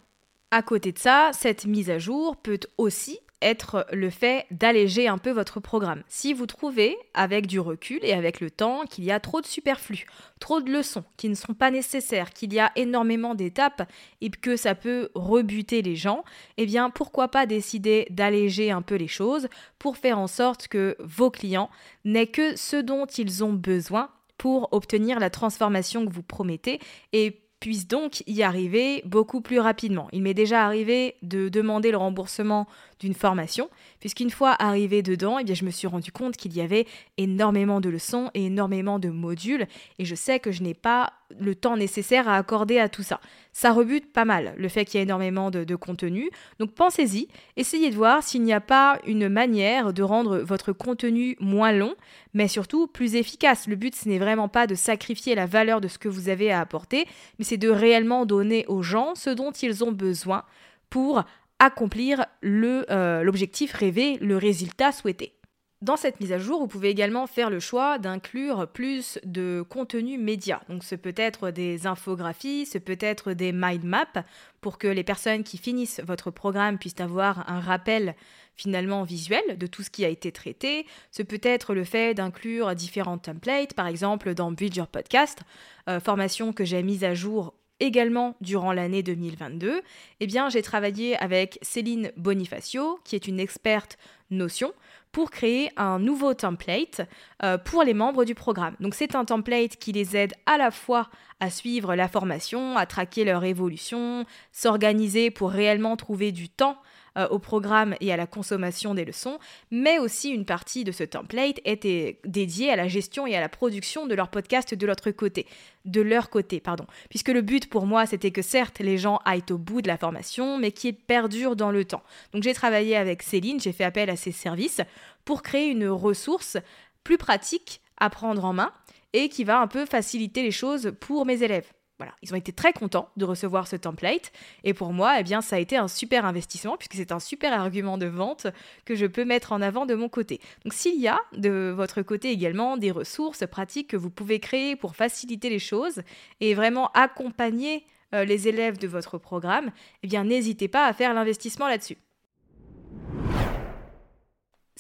À 0.53 0.63
côté 0.63 0.93
de 0.93 0.99
ça, 0.99 1.31
cette 1.33 1.67
mise 1.67 1.91
à 1.91 1.99
jour 1.99 2.37
peut 2.37 2.61
aussi 2.79 3.19
être 3.43 3.87
le 3.93 4.11
fait 4.11 4.47
d'alléger 4.51 5.09
un 5.09 5.19
peu 5.19 5.31
votre 5.31 5.61
programme. 5.61 6.03
Si 6.09 6.33
vous 6.33 6.47
trouvez, 6.47 6.97
avec 7.15 7.47
du 7.47 7.61
recul 7.61 8.01
et 8.03 8.13
avec 8.13 8.41
le 8.41 8.51
temps, 8.51 8.85
qu'il 8.85 9.05
y 9.05 9.11
a 9.11 9.21
trop 9.21 9.41
de 9.41 9.47
superflu, 9.47 10.07
trop 10.39 10.61
de 10.61 10.71
leçons 10.71 11.05
qui 11.17 11.29
ne 11.29 11.35
sont 11.35 11.55
pas 11.55 11.71
nécessaires, 11.71 12.31
qu'il 12.31 12.53
y 12.53 12.61
a 12.61 12.73
énormément 12.77 13.35
d'étapes 13.35 13.91
et 14.21 14.31
que 14.31 14.57
ça 14.57 14.75
peut 14.75 15.11
rebuter 15.15 15.83
les 15.83 15.97
gens, 15.97 16.25
eh 16.57 16.67
bien 16.67 16.91
pourquoi 16.91 17.29
pas 17.29 17.47
décider 17.47 18.07
d'alléger 18.11 18.71
un 18.71 18.83
peu 18.83 18.97
les 18.97 19.09
choses 19.09 19.49
pour 19.79 19.97
faire 19.97 20.19
en 20.19 20.27
sorte 20.27 20.69
que 20.69 20.97
vos 21.01 21.31
clients 21.31 21.71
n'aient 22.05 22.27
que 22.27 22.57
ce 22.57 22.77
dont 22.77 23.07
ils 23.07 23.45
ont 23.45 23.53
besoin 23.53 24.11
pour 24.37 24.69
obtenir 24.73 25.21
la 25.21 25.29
transformation 25.29 26.07
que 26.07 26.13
vous 26.13 26.23
promettez 26.23 26.81
et 27.13 27.43
puissent 27.61 27.87
donc 27.87 28.25
y 28.27 28.43
arriver 28.43 29.03
beaucoup 29.05 29.43
plus 29.43 29.61
rapidement. 29.61 30.09
Il 30.13 30.23
m'est 30.23 30.35
déjà 30.35 30.65
arrivé 30.65 31.17
de 31.23 31.51
demander 31.51 31.91
le 31.91 31.99
remboursement 31.99 32.67
d'une 33.01 33.15
formation, 33.15 33.69
puisqu'une 33.99 34.31
fois 34.31 34.55
arrivé 34.59 35.03
dedans, 35.03 35.39
eh 35.39 35.45
bien, 35.45 35.55
je 35.55 35.65
me 35.65 35.71
suis 35.71 35.89
rendu 35.89 36.13
compte 36.13 36.37
qu'il 36.37 36.55
y 36.55 36.61
avait 36.61 36.87
énormément 37.17 37.81
de 37.81 37.89
leçons 37.89 38.31
et 38.35 38.47
énormément 38.47 38.99
de 38.99 39.09
modules, 39.09 39.67
et 39.99 40.05
je 40.05 40.15
sais 40.15 40.39
que 40.39 40.53
je 40.53 40.63
n'ai 40.63 40.75
pas 40.75 41.15
le 41.39 41.55
temps 41.55 41.77
nécessaire 41.77 42.29
à 42.29 42.37
accorder 42.37 42.79
à 42.79 42.89
tout 42.89 43.03
ça. 43.03 43.21
Ça 43.53 43.73
rebute 43.73 44.13
pas 44.13 44.25
mal, 44.25 44.55
le 44.57 44.69
fait 44.69 44.85
qu'il 44.85 44.99
y 44.99 45.01
ait 45.01 45.05
énormément 45.05 45.51
de 45.51 45.77
contenu. 45.77 46.31
Donc 46.59 46.73
pensez-y, 46.73 47.29
essayez 47.57 47.91
de 47.91 47.97
voir 47.97 48.23
s'il 48.23 48.43
n'y 48.43 48.53
a 48.53 48.61
pas 48.61 48.99
une 49.07 49.29
manière 49.29 49.93
de 49.93 50.03
rendre 50.03 50.39
votre 50.39 50.73
contenu 50.73 51.37
moins 51.41 51.73
long, 51.73 51.95
mais 52.35 52.49
surtout 52.49 52.87
plus 52.87 53.15
efficace. 53.15 53.67
Le 53.67 53.77
but, 53.77 53.95
ce 53.95 54.09
n'est 54.09 54.19
vraiment 54.19 54.49
pas 54.49 54.67
de 54.67 54.75
sacrifier 54.75 55.35
la 55.35 55.47
valeur 55.47 55.81
de 55.81 55.89
ce 55.89 55.99
que 55.99 56.09
vous 56.09 56.29
avez 56.29 56.51
à 56.51 56.61
apporter, 56.61 57.07
mais 57.39 57.45
c'est 57.45 57.57
de 57.57 57.69
réellement 57.69 58.27
donner 58.27 58.67
aux 58.67 58.83
gens 58.83 59.15
ce 59.15 59.31
dont 59.31 59.53
ils 59.53 59.85
ont 59.85 59.93
besoin 59.93 60.45
pour 60.91 61.25
accomplir 61.61 62.27
euh, 62.43 63.23
l'objectif 63.23 63.73
rêvé, 63.73 64.19
le 64.21 64.37
résultat 64.37 64.91
souhaité. 64.91 65.37
Dans 65.83 65.97
cette 65.97 66.21
mise 66.21 66.33
à 66.33 66.39
jour, 66.39 66.61
vous 66.61 66.67
pouvez 66.69 66.91
également 66.91 67.27
faire 67.27 67.49
le 67.49 67.59
choix 67.59 67.97
d'inclure 67.99 68.69
plus 68.69 69.19
de 69.25 69.65
contenu 69.67 70.19
média. 70.19 70.61
Donc 70.69 70.85
ce 70.85 70.95
peut 70.95 71.15
être 71.17 71.51
des 71.51 71.87
infographies, 71.87 72.67
ce 72.67 72.77
peut 72.77 72.99
être 73.01 73.33
des 73.33 73.53
mind 73.53 73.85
maps 73.85 74.25
pour 74.61 74.77
que 74.77 74.89
les 74.89 75.05
personnes 75.05 75.43
qui 75.43 75.57
finissent 75.57 76.03
votre 76.05 76.31
programme 76.31 76.77
puissent 76.77 77.01
avoir 77.01 77.51
un 77.51 77.61
rappel 77.61 78.15
finalement 78.57 79.05
visuel 79.05 79.57
de 79.57 79.67
tout 79.67 79.83
ce 79.83 79.89
qui 79.89 80.05
a 80.05 80.11
été 80.11 80.33
traité. 80.33 80.87
Ce 81.13 81.23
peut 81.23 81.41
être 81.43 81.73
le 81.73 81.85
fait 81.85 82.13
d'inclure 82.13 82.75
différents 82.75 83.17
templates, 83.17 83.73
par 83.73 83.87
exemple 83.87 84.35
dans 84.35 84.53
Build 84.53 84.77
Your 84.77 84.87
Podcast, 84.87 85.41
euh, 85.89 85.99
formation 85.99 86.53
que 86.53 86.65
j'ai 86.67 86.83
mise 86.83 87.05
à 87.05 87.15
jour 87.15 87.55
également 87.81 88.37
durant 88.41 88.73
l'année 88.73 89.03
2022, 89.03 89.83
eh 90.21 90.27
bien, 90.27 90.49
j'ai 90.49 90.63
travaillé 90.63 91.17
avec 91.17 91.59
Céline 91.63 92.13
Bonifacio, 92.17 93.01
qui 93.05 93.17
est 93.17 93.27
une 93.27 93.41
experte 93.41 93.99
Notion, 94.31 94.73
pour 95.13 95.31
créer 95.31 95.71
un 95.77 95.99
nouveau 95.99 96.35
template 96.35 97.01
euh, 97.43 97.59
pour 97.59 97.83
les 97.83 97.95
membres 97.95 98.25
du 98.25 98.37
programme. 98.37 98.77
Donc 98.79 98.95
c'est 98.95 99.17
un 99.17 99.25
template 99.25 99.77
qui 99.77 99.91
les 99.91 100.17
aide 100.17 100.35
à 100.47 100.57
la 100.57 100.71
fois 100.71 101.09
à 101.41 101.51
suivre 101.51 101.97
la 101.97 102.07
formation, 102.07 102.77
à 102.77 102.87
traquer 102.87 103.25
leur 103.25 103.43
évolution, 103.43 104.25
s'organiser 104.53 105.31
pour 105.33 105.51
réellement 105.51 105.97
trouver 105.97 106.31
du 106.31 106.49
temps 106.49 106.77
euh, 107.19 107.29
au 107.29 107.39
programme 107.39 107.95
et 108.01 108.13
à 108.13 108.17
la 108.17 108.27
consommation 108.27 108.95
des 108.95 109.05
leçons, 109.05 109.39
mais 109.71 109.99
aussi 109.99 110.31
une 110.31 110.45
partie 110.45 110.85
de 110.85 110.93
ce 110.93 111.05
template 111.05 111.61
était 111.65 112.21
dédiée 112.25 112.71
à 112.71 112.77
la 112.77 112.89
gestion 112.89 113.27
et 113.27 113.37
à 113.37 113.41
la 113.41 113.49
production 113.49 114.07
de 114.07 114.15
leur 114.15 114.29
podcast 114.29 114.75
de 114.75 114.87
l'autre 114.87 115.11
côté, 115.11 115.47
de 115.85 116.01
leur 116.01 116.31
côté, 116.31 116.61
pardon. 116.61 116.87
Puisque 117.09 117.29
le 117.29 117.43
but 117.43 117.69
pour 117.69 117.87
moi, 117.87 118.07
c'était 118.07 118.31
que 118.31 118.43
certes 118.43 118.79
les 118.81 118.99
gens 118.99 119.21
aillent 119.25 119.43
au 119.51 119.59
bout 119.59 119.83
de 119.83 119.89
la 119.89 119.99
formation, 119.99 120.59
mais 120.59 120.73
qui 120.73 120.93
perdurent 120.93 121.57
dans 121.57 121.71
le 121.71 121.85
temps. 121.85 122.03
Donc 122.33 122.43
j'ai 122.43 122.55
travaillé 122.55 122.97
avec 122.97 123.23
Céline, 123.23 123.61
j'ai 123.61 123.73
fait 123.73 123.85
appel 123.85 124.11
à 124.11 124.17
ses 124.17 124.33
services 124.33 124.81
pour 125.25 125.43
créer 125.43 125.69
une 125.69 125.89
ressource 125.89 126.57
plus 127.05 127.19
pratique 127.19 127.81
à 127.97 128.11
prendre 128.11 128.45
en 128.45 128.53
main 128.53 128.73
et 129.13 129.29
qui 129.29 129.45
va 129.45 129.61
un 129.61 129.67
peu 129.67 129.87
faciliter 129.87 130.43
les 130.43 130.51
choses 130.51 130.93
pour 131.01 131.27
mes 131.27 131.43
élèves. 131.43 131.71
Voilà, 132.01 132.15
ils 132.23 132.33
ont 132.33 132.37
été 132.37 132.51
très 132.51 132.73
contents 132.73 133.11
de 133.19 133.27
recevoir 133.27 133.69
ce 133.69 133.77
template 133.77 134.33
et 134.65 134.73
pour 134.73 134.95
moi, 134.95 135.21
eh 135.21 135.23
bien, 135.23 135.43
ça 135.43 135.57
a 135.57 135.59
été 135.59 135.77
un 135.77 135.87
super 135.87 136.25
investissement 136.25 136.79
puisque 136.79 136.95
c'est 136.95 137.13
un 137.13 137.21
super 137.21 137.53
argument 137.53 137.99
de 137.99 138.07
vente 138.07 138.47
que 138.87 138.95
je 138.95 139.05
peux 139.05 139.27
mettre 139.27 139.53
en 139.53 139.61
avant 139.61 139.85
de 139.85 139.95
mon 139.95 140.09
côté. 140.09 140.41
Donc 140.65 140.73
s'il 140.73 140.99
y 140.99 141.09
a 141.09 141.21
de 141.37 141.71
votre 141.77 142.01
côté 142.01 142.31
également 142.31 142.79
des 142.79 142.91
ressources 142.91 143.47
pratiques 143.47 143.89
que 143.89 143.99
vous 143.99 144.09
pouvez 144.09 144.41
créer 144.41 144.77
pour 144.77 144.97
faciliter 144.97 145.51
les 145.51 145.59
choses 145.59 146.01
et 146.41 146.55
vraiment 146.55 146.91
accompagner 146.93 147.85
euh, 148.15 148.25
les 148.25 148.49
élèves 148.49 148.79
de 148.79 148.89
votre 148.89 149.19
programme, 149.19 149.71
eh 150.03 150.07
bien 150.07 150.25
n'hésitez 150.25 150.69
pas 150.69 150.87
à 150.87 150.95
faire 150.95 151.13
l'investissement 151.13 151.69
là-dessus. 151.69 151.99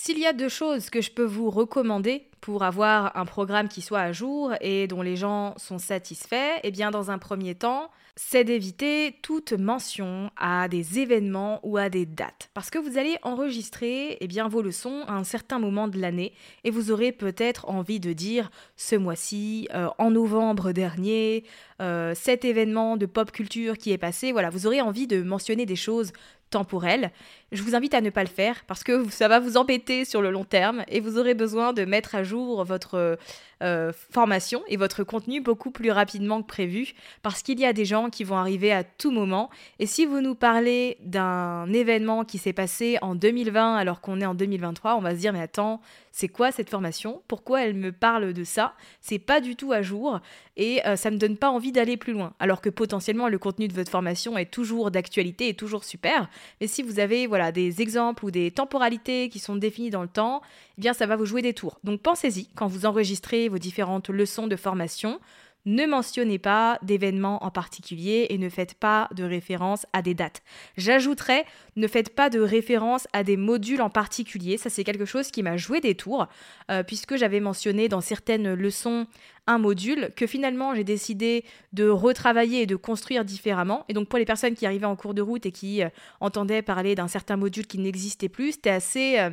S'il 0.03 0.19
y 0.19 0.25
a 0.25 0.33
deux 0.33 0.49
choses 0.49 0.89
que 0.89 1.03
je 1.03 1.11
peux 1.11 1.27
vous 1.27 1.51
recommander 1.51 2.27
pour 2.41 2.63
avoir 2.63 3.15
un 3.19 3.27
programme 3.27 3.69
qui 3.69 3.83
soit 3.83 4.01
à 4.01 4.13
jour 4.13 4.55
et 4.63 4.87
dont 4.87 5.03
les 5.03 5.15
gens 5.15 5.53
sont 5.59 5.77
satisfaits, 5.77 6.59
eh 6.63 6.71
bien 6.71 6.91
dans 6.91 7.11
un 7.11 7.19
premier 7.19 7.55
temps, 7.55 7.91
c'est 8.17 8.45
d'éviter 8.45 9.19
toute 9.21 9.53
mention 9.53 10.31
à 10.39 10.69
des 10.69 11.01
événements 11.01 11.61
ou 11.65 11.77
à 11.77 11.91
des 11.91 12.07
dates. 12.07 12.49
Parce 12.55 12.71
que 12.71 12.79
vous 12.79 12.97
allez 12.97 13.19
enregistrer 13.23 14.17
eh 14.21 14.27
bien, 14.27 14.49
vos 14.49 14.63
leçons 14.63 15.05
à 15.07 15.13
un 15.13 15.25
certain 15.25 15.59
moment 15.59 15.87
de 15.87 15.99
l'année 15.99 16.33
et 16.65 16.71
vous 16.71 16.91
aurez 16.91 17.13
peut-être 17.13 17.69
envie 17.69 18.01
de 18.01 18.15
dire 18.15 18.51
ce 18.77 18.97
mois-ci, 18.97 19.69
euh, 19.75 19.89
en 19.99 20.11
novembre 20.11 20.73
dernier, 20.73 21.45
euh, 21.83 22.15
cet 22.15 22.47
événement 22.47 22.97
de 22.97 23.05
pop 23.05 23.33
culture 23.33 23.77
qui 23.77 23.93
est 23.93 23.99
passé. 23.99 24.33
Voilà, 24.33 24.49
vous 24.49 24.67
aurez 24.67 24.81
envie 24.81 25.07
de 25.07 25.23
mentionner 25.23 25.67
des 25.67 25.77
choses 25.77 26.13
temporelles. 26.51 27.11
Je 27.53 27.63
vous 27.63 27.75
invite 27.75 27.95
à 27.95 28.01
ne 28.01 28.11
pas 28.11 28.23
le 28.23 28.29
faire 28.29 28.65
parce 28.67 28.85
que 28.85 29.09
ça 29.11 29.29
va 29.29 29.41
vous 29.41 29.57
embêter 29.57 30.05
sur 30.05 30.23
le 30.23 30.31
long 30.31 30.45
terme 30.45 30.85
et 30.89 31.01
vous 31.01 31.19
aurez 31.19 31.35
besoin 31.35 31.73
de 31.73 31.85
mettre 31.85 32.15
à 32.15 32.23
jour 32.23 32.65
votre 32.65 33.19
euh, 33.63 33.93
formation 34.11 34.63
et 34.69 34.77
votre 34.77 35.05
contenu 35.05 35.41
beaucoup 35.41 35.71
plus 35.71 35.91
rapidement 35.91 36.43
que 36.43 36.47
prévu 36.47 36.95
parce 37.23 37.43
qu'il 37.43 37.59
y 37.59 37.65
a 37.65 37.73
des 37.73 37.85
gens 37.85 38.09
qui 38.09 38.25
vont 38.25 38.37
arriver 38.37 38.73
à 38.73 38.85
tout 38.85 39.11
moment. 39.11 39.51
Et 39.79 39.87
si 39.87 40.07
vous 40.07 40.21
nous 40.21 40.35
parlez 40.35 40.97
d'un 41.03 41.73
événement 41.73 42.25
qui 42.25 42.39
s'est 42.39 42.53
passé 42.53 42.99
en 43.03 43.15
2020 43.15 43.77
alors 43.77 44.01
qu'on 44.01 44.21
est 44.21 44.27
en 44.27 44.35
2023, 44.35 44.97
on 44.97 45.01
va 45.01 45.15
se 45.15 45.21
dire 45.21 45.33
mais 45.33 45.43
attends, 45.43 45.81
c'est 46.13 46.29
quoi 46.29 46.53
cette 46.53 46.71
formation? 46.71 47.23
Pourquoi 47.29 47.65
elle 47.65 47.75
me 47.75 47.93
parle 47.93 48.33
de 48.33 48.45
ça? 48.45 48.75
C'est 49.01 49.19
pas 49.19 49.41
du 49.41 49.57
tout 49.57 49.73
à 49.73 49.83
jour 49.83 50.21
et 50.57 50.85
euh, 50.87 50.97
ça 50.97 51.11
me 51.11 51.17
donne 51.17 51.37
pas 51.37 51.51
envie 51.51 51.73
d'aller 51.73 51.97
plus 51.97 52.13
loin. 52.13 52.35
Alors 52.39 52.61
que 52.61 52.69
potentiellement 52.69 53.29
le 53.29 53.39
contenu 53.39 53.69
de 53.69 53.75
votre 53.75 53.91
formation 53.91 54.37
est 54.37 54.51
toujours 54.51 54.91
d'actualité 54.91 55.49
et 55.49 55.55
toujours 55.55 55.85
super. 55.85 56.29
Mais 56.61 56.67
si 56.67 56.83
vous 56.83 56.99
avez 56.99 57.27
voilà 57.27 57.53
des 57.53 57.81
exemples 57.81 58.25
ou 58.25 58.31
des 58.31 58.51
temporalités 58.51 59.29
qui 59.29 59.39
sont 59.39 59.57
définies 59.57 59.91
dans 59.91 60.03
le 60.03 60.09
temps, 60.09 60.43
eh 60.79 60.81
bien 60.81 60.93
ça 60.93 61.07
va 61.07 61.17
vous 61.17 61.27
jouer 61.27 61.43
des 61.43 61.55
tours. 61.55 61.79
Donc 61.85 62.01
pensez-y 62.01 62.47
quand 62.55 62.67
vous 62.67 62.87
enregistrez 62.87 63.49
vos 63.49 63.59
différentes 63.59 64.11
leçons 64.11 64.47
de 64.47 64.57
formation. 64.57 65.21
Ne 65.67 65.87
mentionnez 65.87 66.39
pas 66.39 66.79
d'événements 66.83 67.45
en 67.45 67.51
particulier 67.51 68.27
et 68.31 68.39
ne 68.39 68.49
faites 68.49 68.75
pas 68.75 69.09
de 69.15 69.25
référence 69.25 69.87
à 69.93 70.01
des 70.01 70.15
dates. 70.15 70.43
J'ajouterais, 70.77 71.45
ne 71.77 71.87
faites 71.87 72.15
pas 72.15 72.31
de 72.31 72.41
référence 72.41 73.07
à 73.13 73.25
des 73.25 73.37
modules 73.37 73.83
en 73.83 73.91
particulier. 73.91 74.57
Ça, 74.57 74.71
c'est 74.71 74.85
quelque 74.85 75.05
chose 75.05 75.31
qui 75.31 75.43
m'a 75.43 75.57
joué 75.59 75.81
des 75.81 75.95
tours, 75.95 76.29
euh, 76.71 76.83
puisque 76.83 77.17
j'avais 77.17 77.41
mentionné 77.41 77.89
dans 77.89 78.01
certaines 78.01 78.55
leçons 78.55 79.07
un 79.47 79.59
module 79.59 80.11
que 80.17 80.27
finalement 80.27 80.75
j'ai 80.75 80.85
décidé 80.85 81.45
de 81.73 81.89
retravailler 81.89 82.63
et 82.63 82.67
de 82.67 82.77
construire 82.77 83.25
différemment. 83.25 83.85
Et 83.89 83.93
donc 83.93 84.09
pour 84.09 84.19
les 84.19 84.25
personnes 84.25 84.55
qui 84.55 84.65
arrivaient 84.65 84.87
en 84.87 84.97
cours 84.97 85.15
de 85.15 85.23
route 85.23 85.45
et 85.45 85.53
qui 85.53 85.83
euh, 85.83 85.89
entendaient 86.21 86.63
parler 86.63 86.95
d'un 86.95 87.09
certain 87.09 87.37
module 87.37 87.67
qui 87.67 87.79
n'existait 87.79 88.29
plus, 88.29 88.53
c'était 88.53 88.71
assez... 88.71 89.19
Euh, 89.19 89.31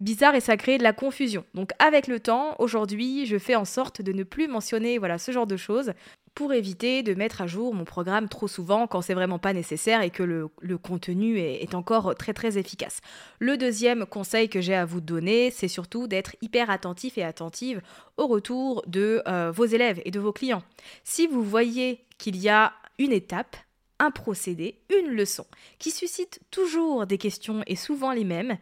bizarre 0.00 0.34
et 0.34 0.40
ça 0.40 0.56
crée 0.56 0.78
de 0.78 0.82
la 0.82 0.92
confusion. 0.92 1.44
Donc 1.54 1.70
avec 1.78 2.06
le 2.06 2.20
temps, 2.20 2.54
aujourd'hui, 2.58 3.26
je 3.26 3.38
fais 3.38 3.56
en 3.56 3.64
sorte 3.64 4.02
de 4.02 4.12
ne 4.12 4.22
plus 4.22 4.48
mentionner 4.48 4.98
voilà 4.98 5.18
ce 5.18 5.32
genre 5.32 5.46
de 5.46 5.56
choses 5.56 5.92
pour 6.34 6.52
éviter 6.52 7.02
de 7.02 7.14
mettre 7.14 7.42
à 7.42 7.48
jour 7.48 7.74
mon 7.74 7.84
programme 7.84 8.28
trop 8.28 8.46
souvent 8.46 8.86
quand 8.86 9.02
c'est 9.02 9.14
vraiment 9.14 9.40
pas 9.40 9.52
nécessaire 9.52 10.02
et 10.02 10.10
que 10.10 10.22
le, 10.22 10.78
contenu 10.78 11.38
est, 11.38 11.74
encore 11.74 12.14
très 12.14 12.32
très 12.32 12.58
efficace. 12.58 13.00
Le 13.40 13.56
deuxième 13.56 14.06
conseil 14.06 14.48
que 14.48 14.60
j'ai 14.60 14.76
à 14.76 14.84
vous 14.84 15.00
donner, 15.00 15.50
c'est 15.50 15.66
surtout 15.66 16.06
d'être 16.06 16.36
hyper 16.40 16.70
attentif 16.70 17.18
et 17.18 17.24
attentive 17.24 17.80
au 18.16 18.28
retour 18.28 18.84
de 18.86 19.20
euh, 19.26 19.50
vos 19.50 19.64
élèves 19.64 20.00
et 20.04 20.12
de 20.12 20.20
vos 20.20 20.32
clients. 20.32 20.62
Si 21.02 21.26
vous 21.26 21.42
voyez 21.42 22.04
qu'il 22.18 22.36
y 22.36 22.48
a 22.48 22.72
une 23.00 23.12
étape, 23.12 23.56
un 23.98 24.12
procédé, 24.12 24.78
une 24.96 25.10
leçon 25.10 25.44
qui 25.80 25.90
suscite 25.90 26.40
toujours 26.52 27.04
des 27.06 27.18
questions 27.18 27.64
et 27.66 27.74
souvent 27.74 28.12
les 28.12 28.24
mêmes, 28.24 28.58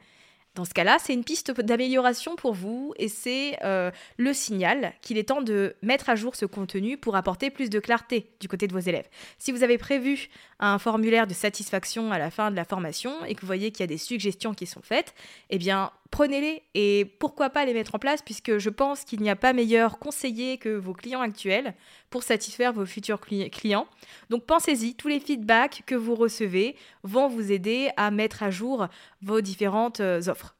dans 0.56 0.64
ce 0.64 0.74
cas-là, 0.74 0.96
c'est 0.98 1.12
une 1.12 1.22
piste 1.22 1.52
d'amélioration 1.60 2.34
pour 2.34 2.54
vous 2.54 2.94
et 2.96 3.08
c'est 3.08 3.58
euh, 3.62 3.90
le 4.16 4.32
signal 4.32 4.92
qu'il 5.02 5.18
est 5.18 5.28
temps 5.28 5.42
de 5.42 5.76
mettre 5.82 6.08
à 6.08 6.16
jour 6.16 6.34
ce 6.34 6.46
contenu 6.46 6.96
pour 6.96 7.14
apporter 7.14 7.50
plus 7.50 7.70
de 7.70 7.78
clarté 7.78 8.30
du 8.40 8.48
côté 8.48 8.66
de 8.66 8.72
vos 8.72 8.80
élèves. 8.80 9.06
Si 9.38 9.52
vous 9.52 9.62
avez 9.62 9.76
prévu 9.76 10.28
un 10.58 10.78
formulaire 10.78 11.26
de 11.26 11.34
satisfaction 11.34 12.10
à 12.10 12.18
la 12.18 12.30
fin 12.30 12.50
de 12.50 12.56
la 12.56 12.64
formation 12.64 13.12
et 13.26 13.34
que 13.34 13.42
vous 13.42 13.46
voyez 13.46 13.70
qu'il 13.70 13.80
y 13.80 13.84
a 13.84 13.86
des 13.86 13.98
suggestions 13.98 14.54
qui 14.54 14.66
sont 14.66 14.80
faites, 14.82 15.14
eh 15.50 15.58
bien 15.58 15.92
prenez-les 16.10 16.62
et 16.74 17.04
pourquoi 17.18 17.50
pas 17.50 17.64
les 17.64 17.74
mettre 17.74 17.94
en 17.94 17.98
place 17.98 18.22
puisque 18.22 18.58
je 18.58 18.70
pense 18.70 19.04
qu'il 19.04 19.20
n'y 19.20 19.30
a 19.30 19.36
pas 19.36 19.52
meilleur 19.52 19.98
conseiller 19.98 20.58
que 20.58 20.68
vos 20.68 20.92
clients 20.92 21.20
actuels 21.20 21.74
pour 22.10 22.22
satisfaire 22.22 22.72
vos 22.72 22.86
futurs 22.86 23.20
clients. 23.20 23.86
Donc 24.30 24.44
pensez-y, 24.44 24.94
tous 24.94 25.08
les 25.08 25.20
feedbacks 25.20 25.82
que 25.86 25.94
vous 25.94 26.14
recevez 26.14 26.76
vont 27.02 27.28
vous 27.28 27.52
aider 27.52 27.90
à 27.96 28.10
mettre 28.10 28.42
à 28.42 28.50
jour 28.50 28.88
vos 29.22 29.40
différentes 29.40 30.00
euh, 30.00 30.28
offres. 30.28 30.56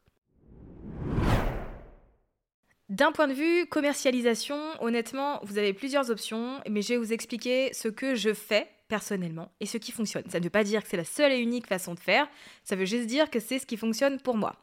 D'un 2.88 3.10
point 3.10 3.26
de 3.26 3.32
vue 3.32 3.66
commercialisation, 3.66 4.56
honnêtement, 4.80 5.40
vous 5.42 5.58
avez 5.58 5.72
plusieurs 5.72 6.08
options, 6.10 6.60
mais 6.70 6.82
je 6.82 6.90
vais 6.90 6.98
vous 6.98 7.12
expliquer 7.12 7.72
ce 7.72 7.88
que 7.88 8.14
je 8.14 8.32
fais 8.32 8.68
personnellement 8.86 9.50
et 9.58 9.66
ce 9.66 9.76
qui 9.76 9.90
fonctionne. 9.90 10.22
Ça 10.30 10.38
ne 10.38 10.44
veut 10.44 10.50
pas 10.50 10.62
dire 10.62 10.82
que 10.82 10.88
c'est 10.88 10.96
la 10.96 11.04
seule 11.04 11.32
et 11.32 11.38
unique 11.38 11.66
façon 11.66 11.94
de 11.94 12.00
faire, 12.00 12.28
ça 12.62 12.76
veut 12.76 12.84
juste 12.84 13.06
dire 13.06 13.28
que 13.28 13.40
c'est 13.40 13.58
ce 13.58 13.66
qui 13.66 13.76
fonctionne 13.76 14.20
pour 14.20 14.36
moi. 14.36 14.54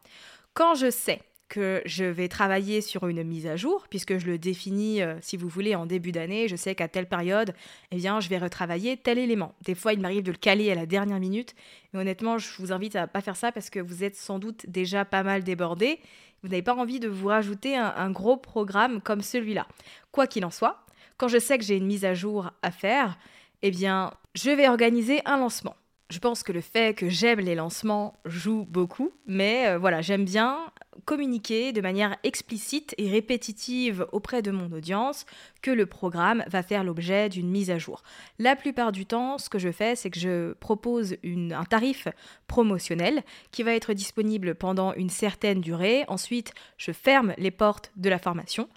Quand 0.54 0.76
je 0.76 0.92
sais 0.92 1.22
que 1.50 1.82
je 1.86 2.04
vais 2.04 2.28
travailler 2.28 2.82
sur 2.82 3.08
une 3.08 3.24
mise 3.24 3.48
à 3.48 3.56
jour, 3.56 3.86
puisque 3.90 4.18
je 4.18 4.26
le 4.26 4.38
définis, 4.38 5.02
euh, 5.02 5.16
si 5.22 5.38
vous 5.38 5.48
voulez, 5.48 5.76
en 5.76 5.86
début 5.86 6.12
d'année, 6.12 6.48
je 6.48 6.56
sais 6.56 6.74
qu'à 6.74 6.88
telle 6.88 7.08
période, 7.08 7.54
eh 7.92 7.98
bien, 7.98 8.20
je 8.20 8.30
vais 8.30 8.38
retravailler 8.38 8.98
tel 8.98 9.18
élément. 9.20 9.54
Des 9.62 9.76
fois, 9.76 9.94
il 9.94 10.00
m'arrive 10.00 10.24
de 10.24 10.32
le 10.32 10.38
caler 10.38 10.72
à 10.72 10.76
la 10.76 10.86
dernière 10.86 11.20
minute, 11.20 11.54
mais 11.92 12.00
honnêtement, 12.00 12.38
je 12.38 12.50
vous 12.60 12.72
invite 12.72 12.96
à 12.96 13.02
ne 13.02 13.06
pas 13.08 13.22
faire 13.22 13.36
ça 13.36 13.52
parce 13.52 13.70
que 13.70 13.80
vous 13.80 14.04
êtes 14.04 14.16
sans 14.16 14.40
doute 14.40 14.66
déjà 14.68 15.06
pas 15.06 15.24
mal 15.24 15.44
débordé. 15.44 16.00
Vous 16.42 16.50
n'avez 16.50 16.64
pas 16.64 16.76
envie 16.76 17.00
de 17.00 17.08
vous 17.08 17.28
rajouter 17.28 17.76
un, 17.76 17.94
un 17.96 18.12
gros 18.12 18.38
programme 18.38 19.02
comme 19.02 19.22
celui-là. 19.22 19.68
Quoi 20.12 20.28
qu'il 20.28 20.46
en 20.46 20.52
soit, 20.52 20.84
quand 21.18 21.28
je 21.28 21.40
sais 21.40 21.58
que 21.58 21.64
j'ai 21.64 21.78
une 21.78 21.88
mise 21.88 22.06
à 22.06 22.14
jour 22.14 22.52
à 22.62 22.72
faire, 22.72 23.18
eh 23.62 23.72
bien, 23.72 24.12
je 24.36 24.50
vais 24.50 24.68
organiser 24.68 25.22
un 25.26 25.38
lancement. 25.38 25.76
Je 26.10 26.20
pense 26.20 26.44
que 26.44 26.52
le 26.52 26.62
fait 26.62 26.96
que 26.96 27.10
j'aime 27.10 27.40
les 27.40 27.56
lancements 27.56 28.20
joue 28.26 28.66
beaucoup, 28.70 29.12
mais 29.26 29.68
euh, 29.68 29.78
voilà, 29.80 30.02
j'aime 30.02 30.26
bien 30.26 30.72
communiquer 31.06 31.72
de 31.74 31.82
manière 31.82 32.18
explicite 32.24 32.94
et 32.98 33.10
répétitive 33.10 34.06
auprès 34.12 34.42
de 34.42 34.52
mon 34.52 34.72
audience 34.72 35.26
que 35.62 35.72
le 35.72 35.86
programme 35.86 36.44
va 36.48 36.62
faire 36.62 36.84
l'objet 36.84 37.30
d'une 37.30 37.50
mise 37.50 37.72
à 37.72 37.80
jour. 37.80 38.04
La 38.38 38.56
plupart 38.56 38.92
du 38.92 39.06
temps, 39.06 39.38
ce 39.38 39.50
que 39.50 39.60
je 39.60 39.72
fais, 39.72 39.96
c'est 39.96 40.10
que 40.10 40.20
je 40.20 40.54
propose 40.54 41.16
un 41.24 41.66
tarif 41.66 42.08
promotionnel 42.48 43.24
qui 43.52 43.64
va 43.64 43.74
être 43.74 43.94
disponible 43.94 44.56
pendant 44.56 44.94
une 44.94 45.10
certaine 45.10 45.62
durée. 45.62 46.06
Ensuite, 46.08 46.54
je 46.78 46.92
ferme 46.92 47.34
les 47.38 47.52
portes 47.52 47.92
de 47.96 48.10
la 48.10 48.20
formation, 48.20 48.70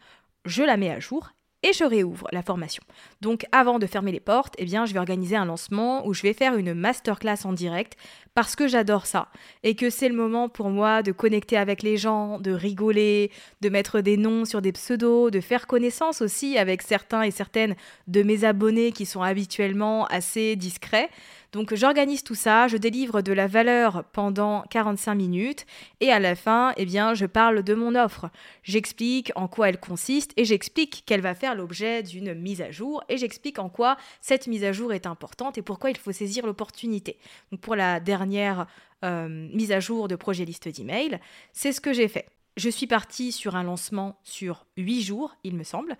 je 0.46 0.62
la 0.62 0.76
mets 0.76 0.90
à 0.90 1.00
jour 1.00 1.32
et 1.66 1.72
je 1.72 1.84
réouvre 1.84 2.28
la 2.32 2.42
formation. 2.42 2.82
Donc 3.20 3.44
avant 3.50 3.80
de 3.80 3.86
fermer 3.86 4.12
les 4.12 4.20
portes, 4.20 4.54
eh 4.58 4.64
bien, 4.64 4.86
je 4.86 4.92
vais 4.92 5.00
organiser 5.00 5.34
un 5.34 5.44
lancement 5.44 6.06
où 6.06 6.14
je 6.14 6.22
vais 6.22 6.32
faire 6.32 6.56
une 6.56 6.74
masterclass 6.74 7.44
en 7.44 7.52
direct 7.52 7.96
parce 8.34 8.54
que 8.54 8.68
j'adore 8.68 9.06
ça 9.06 9.28
et 9.64 9.74
que 9.74 9.90
c'est 9.90 10.08
le 10.08 10.14
moment 10.14 10.48
pour 10.48 10.68
moi 10.68 11.02
de 11.02 11.10
connecter 11.10 11.56
avec 11.56 11.82
les 11.82 11.96
gens, 11.96 12.38
de 12.38 12.52
rigoler, 12.52 13.32
de 13.62 13.68
mettre 13.68 14.00
des 14.00 14.16
noms 14.16 14.44
sur 14.44 14.62
des 14.62 14.72
pseudos, 14.72 15.30
de 15.30 15.40
faire 15.40 15.66
connaissance 15.66 16.20
aussi 16.20 16.56
avec 16.56 16.82
certains 16.82 17.22
et 17.22 17.30
certaines 17.30 17.74
de 18.06 18.22
mes 18.22 18.44
abonnés 18.44 18.92
qui 18.92 19.06
sont 19.06 19.22
habituellement 19.22 20.06
assez 20.06 20.54
discrets. 20.54 21.10
Donc 21.52 21.74
j'organise 21.74 22.22
tout 22.22 22.34
ça, 22.34 22.68
je 22.68 22.76
délivre 22.76 23.22
de 23.22 23.32
la 23.32 23.46
valeur 23.46 24.04
pendant 24.12 24.62
45 24.68 25.14
minutes 25.14 25.64
et 26.00 26.12
à 26.12 26.20
la 26.20 26.34
fin, 26.34 26.74
eh 26.76 26.84
bien, 26.84 27.14
je 27.14 27.24
parle 27.24 27.62
de 27.62 27.72
mon 27.72 27.94
offre. 27.94 28.28
J'explique 28.62 29.32
en 29.36 29.48
quoi 29.48 29.70
elle 29.70 29.80
consiste 29.80 30.32
et 30.36 30.44
j'explique 30.44 31.04
qu'elle 31.06 31.22
va 31.22 31.34
faire 31.34 31.54
l'objet 31.56 32.02
d'une 32.02 32.34
mise 32.34 32.60
à 32.60 32.70
jour 32.70 33.02
et 33.08 33.16
j'explique 33.16 33.58
en 33.58 33.68
quoi 33.68 33.96
cette 34.20 34.46
mise 34.46 34.64
à 34.64 34.72
jour 34.72 34.92
est 34.92 35.06
importante 35.06 35.58
et 35.58 35.62
pourquoi 35.62 35.90
il 35.90 35.96
faut 35.96 36.12
saisir 36.12 36.46
l'opportunité. 36.46 37.18
Donc 37.50 37.60
pour 37.60 37.74
la 37.74 38.00
dernière 38.00 38.66
euh, 39.04 39.28
mise 39.28 39.72
à 39.72 39.80
jour 39.80 40.08
de 40.08 40.16
projet 40.16 40.44
liste 40.44 40.68
d'email, 40.68 41.18
c'est 41.52 41.72
ce 41.72 41.80
que 41.80 41.92
j'ai 41.92 42.08
fait. 42.08 42.26
Je 42.56 42.70
suis 42.70 42.86
partie 42.86 43.32
sur 43.32 43.54
un 43.54 43.62
lancement 43.62 44.18
sur 44.22 44.64
8 44.78 45.02
jours, 45.02 45.36
il 45.44 45.54
me 45.56 45.62
semble. 45.62 45.94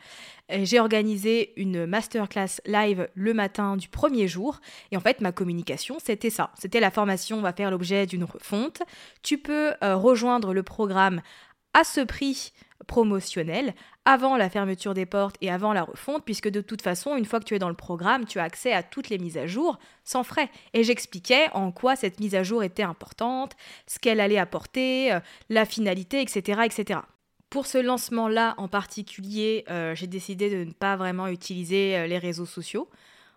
J'ai 0.48 0.80
organisé 0.80 1.52
une 1.60 1.84
masterclass 1.84 2.62
live 2.64 3.10
le 3.14 3.34
matin 3.34 3.76
du 3.76 3.88
premier 3.88 4.26
jour. 4.26 4.60
Et 4.90 4.96
en 4.96 5.00
fait, 5.00 5.20
ma 5.20 5.32
communication, 5.32 5.98
c'était 6.02 6.30
ça. 6.30 6.52
C'était 6.58 6.80
la 6.80 6.90
formation 6.90 7.42
va 7.42 7.52
faire 7.52 7.70
l'objet 7.70 8.06
d'une 8.06 8.24
refonte. 8.24 8.82
Tu 9.22 9.36
peux 9.36 9.74
euh, 9.84 9.96
rejoindre 9.96 10.54
le 10.54 10.62
programme 10.62 11.20
à 11.76 11.84
ce 11.84 12.00
prix 12.00 12.54
promotionnel 12.86 13.74
avant 14.06 14.36
la 14.36 14.48
fermeture 14.48 14.94
des 14.94 15.04
portes 15.04 15.36
et 15.42 15.50
avant 15.50 15.74
la 15.74 15.82
refonte, 15.82 16.24
puisque 16.24 16.48
de 16.48 16.62
toute 16.62 16.80
façon, 16.80 17.16
une 17.16 17.26
fois 17.26 17.38
que 17.38 17.44
tu 17.44 17.54
es 17.54 17.58
dans 17.58 17.68
le 17.68 17.74
programme, 17.74 18.24
tu 18.24 18.38
as 18.38 18.44
accès 18.44 18.72
à 18.72 18.82
toutes 18.82 19.10
les 19.10 19.18
mises 19.18 19.36
à 19.36 19.46
jour 19.46 19.78
sans 20.02 20.22
frais. 20.22 20.48
Et 20.72 20.84
j'expliquais 20.84 21.48
en 21.52 21.72
quoi 21.72 21.94
cette 21.94 22.18
mise 22.18 22.34
à 22.34 22.42
jour 22.42 22.62
était 22.62 22.82
importante, 22.82 23.56
ce 23.86 23.98
qu'elle 23.98 24.20
allait 24.20 24.38
apporter, 24.38 25.12
euh, 25.12 25.20
la 25.50 25.66
finalité, 25.66 26.22
etc. 26.22 26.62
etc. 26.64 27.00
Pour 27.50 27.66
ce 27.66 27.78
lancement-là 27.78 28.54
en 28.56 28.68
particulier, 28.68 29.64
euh, 29.68 29.94
j'ai 29.94 30.06
décidé 30.06 30.48
de 30.48 30.64
ne 30.64 30.72
pas 30.72 30.96
vraiment 30.96 31.26
utiliser 31.26 31.98
euh, 31.98 32.06
les 32.06 32.18
réseaux 32.18 32.46
sociaux. 32.46 32.88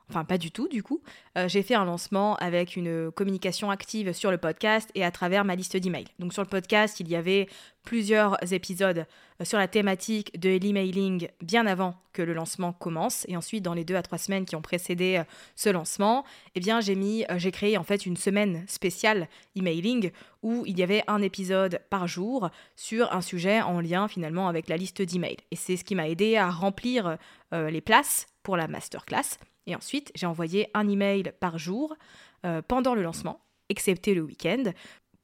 Enfin, 0.10 0.26
pas 0.26 0.40
du 0.40 0.50
tout, 0.50 0.68
du 0.68 0.82
coup. 0.82 1.02
Euh, 1.38 1.48
j'ai 1.48 1.62
fait 1.62 1.76
un 1.76 1.86
lancement 1.86 2.36
avec 2.38 2.76
une 2.76 3.12
communication 3.12 3.70
active 3.70 4.12
sur 4.14 4.32
le 4.32 4.40
podcast 4.40 4.90
et 4.96 5.06
à 5.06 5.12
travers 5.12 5.46
ma 5.46 5.56
liste 5.56 5.78
d'emails. 5.78 6.08
Donc, 6.18 6.34
sur 6.34 6.42
le 6.42 6.48
podcast, 6.48 7.00
il 7.00 7.08
y 7.08 7.16
avait 7.16 7.48
plusieurs 7.84 8.38
épisodes 8.52 9.06
euh, 9.40 9.46
sur 9.46 9.60
la 9.60 9.68
thématique 9.68 10.40
de 10.40 10.50
l'emailing 10.50 11.28
bien 11.42 11.68
avant 11.68 11.96
que 12.12 12.24
le 12.24 12.34
lancement 12.34 12.74
commence. 12.74 13.24
Et 13.28 13.38
ensuite, 13.38 13.64
dans 13.64 13.76
les 13.76 13.86
deux 13.86 13.96
à 13.96 14.02
trois 14.02 14.18
semaines 14.18 14.46
qui 14.46 14.56
ont 14.56 14.64
précédé 14.64 15.18
euh, 15.18 15.24
ce 15.56 15.70
lancement, 15.70 16.26
eh 16.56 16.60
bien, 16.60 16.82
j'ai 16.82 16.96
mis, 16.96 17.24
j'ai 17.38 17.52
créé 17.52 17.78
en 17.78 17.84
fait 17.84 18.08
une 18.08 18.18
semaine 18.18 18.64
spéciale 18.68 19.28
emailing 19.56 20.10
où 20.42 20.64
il 20.66 20.80
y 20.80 20.82
avait 20.82 21.04
un 21.06 21.22
épisode 21.22 21.82
par 21.92 22.08
jour 22.08 22.50
sur 22.76 23.14
un 23.14 23.22
sujet 23.22 23.62
en 23.62 23.80
lien 23.80 24.08
finalement 24.08 24.48
avec 24.48 24.70
la 24.70 24.78
liste 24.78 25.04
d'emails. 25.04 25.38
Et 25.52 25.56
c'est 25.56 25.78
ce 25.78 25.84
qui 25.84 25.94
m'a 25.94 26.10
aidé 26.10 26.36
à 26.38 26.50
remplir 26.50 27.18
les 27.52 27.82
places 27.82 28.28
pour 28.42 28.56
la 28.56 28.68
masterclass. 28.68 29.38
Et 29.70 29.76
ensuite, 29.76 30.12
j'ai 30.16 30.26
envoyé 30.26 30.68
un 30.74 30.90
email 30.90 31.32
par 31.40 31.60
jour 31.60 31.96
euh, 32.44 32.62
pendant 32.68 32.96
le 32.96 33.04
lancement, 33.04 33.40
excepté 33.70 34.16
le 34.16 34.22
week-end, 34.22 34.64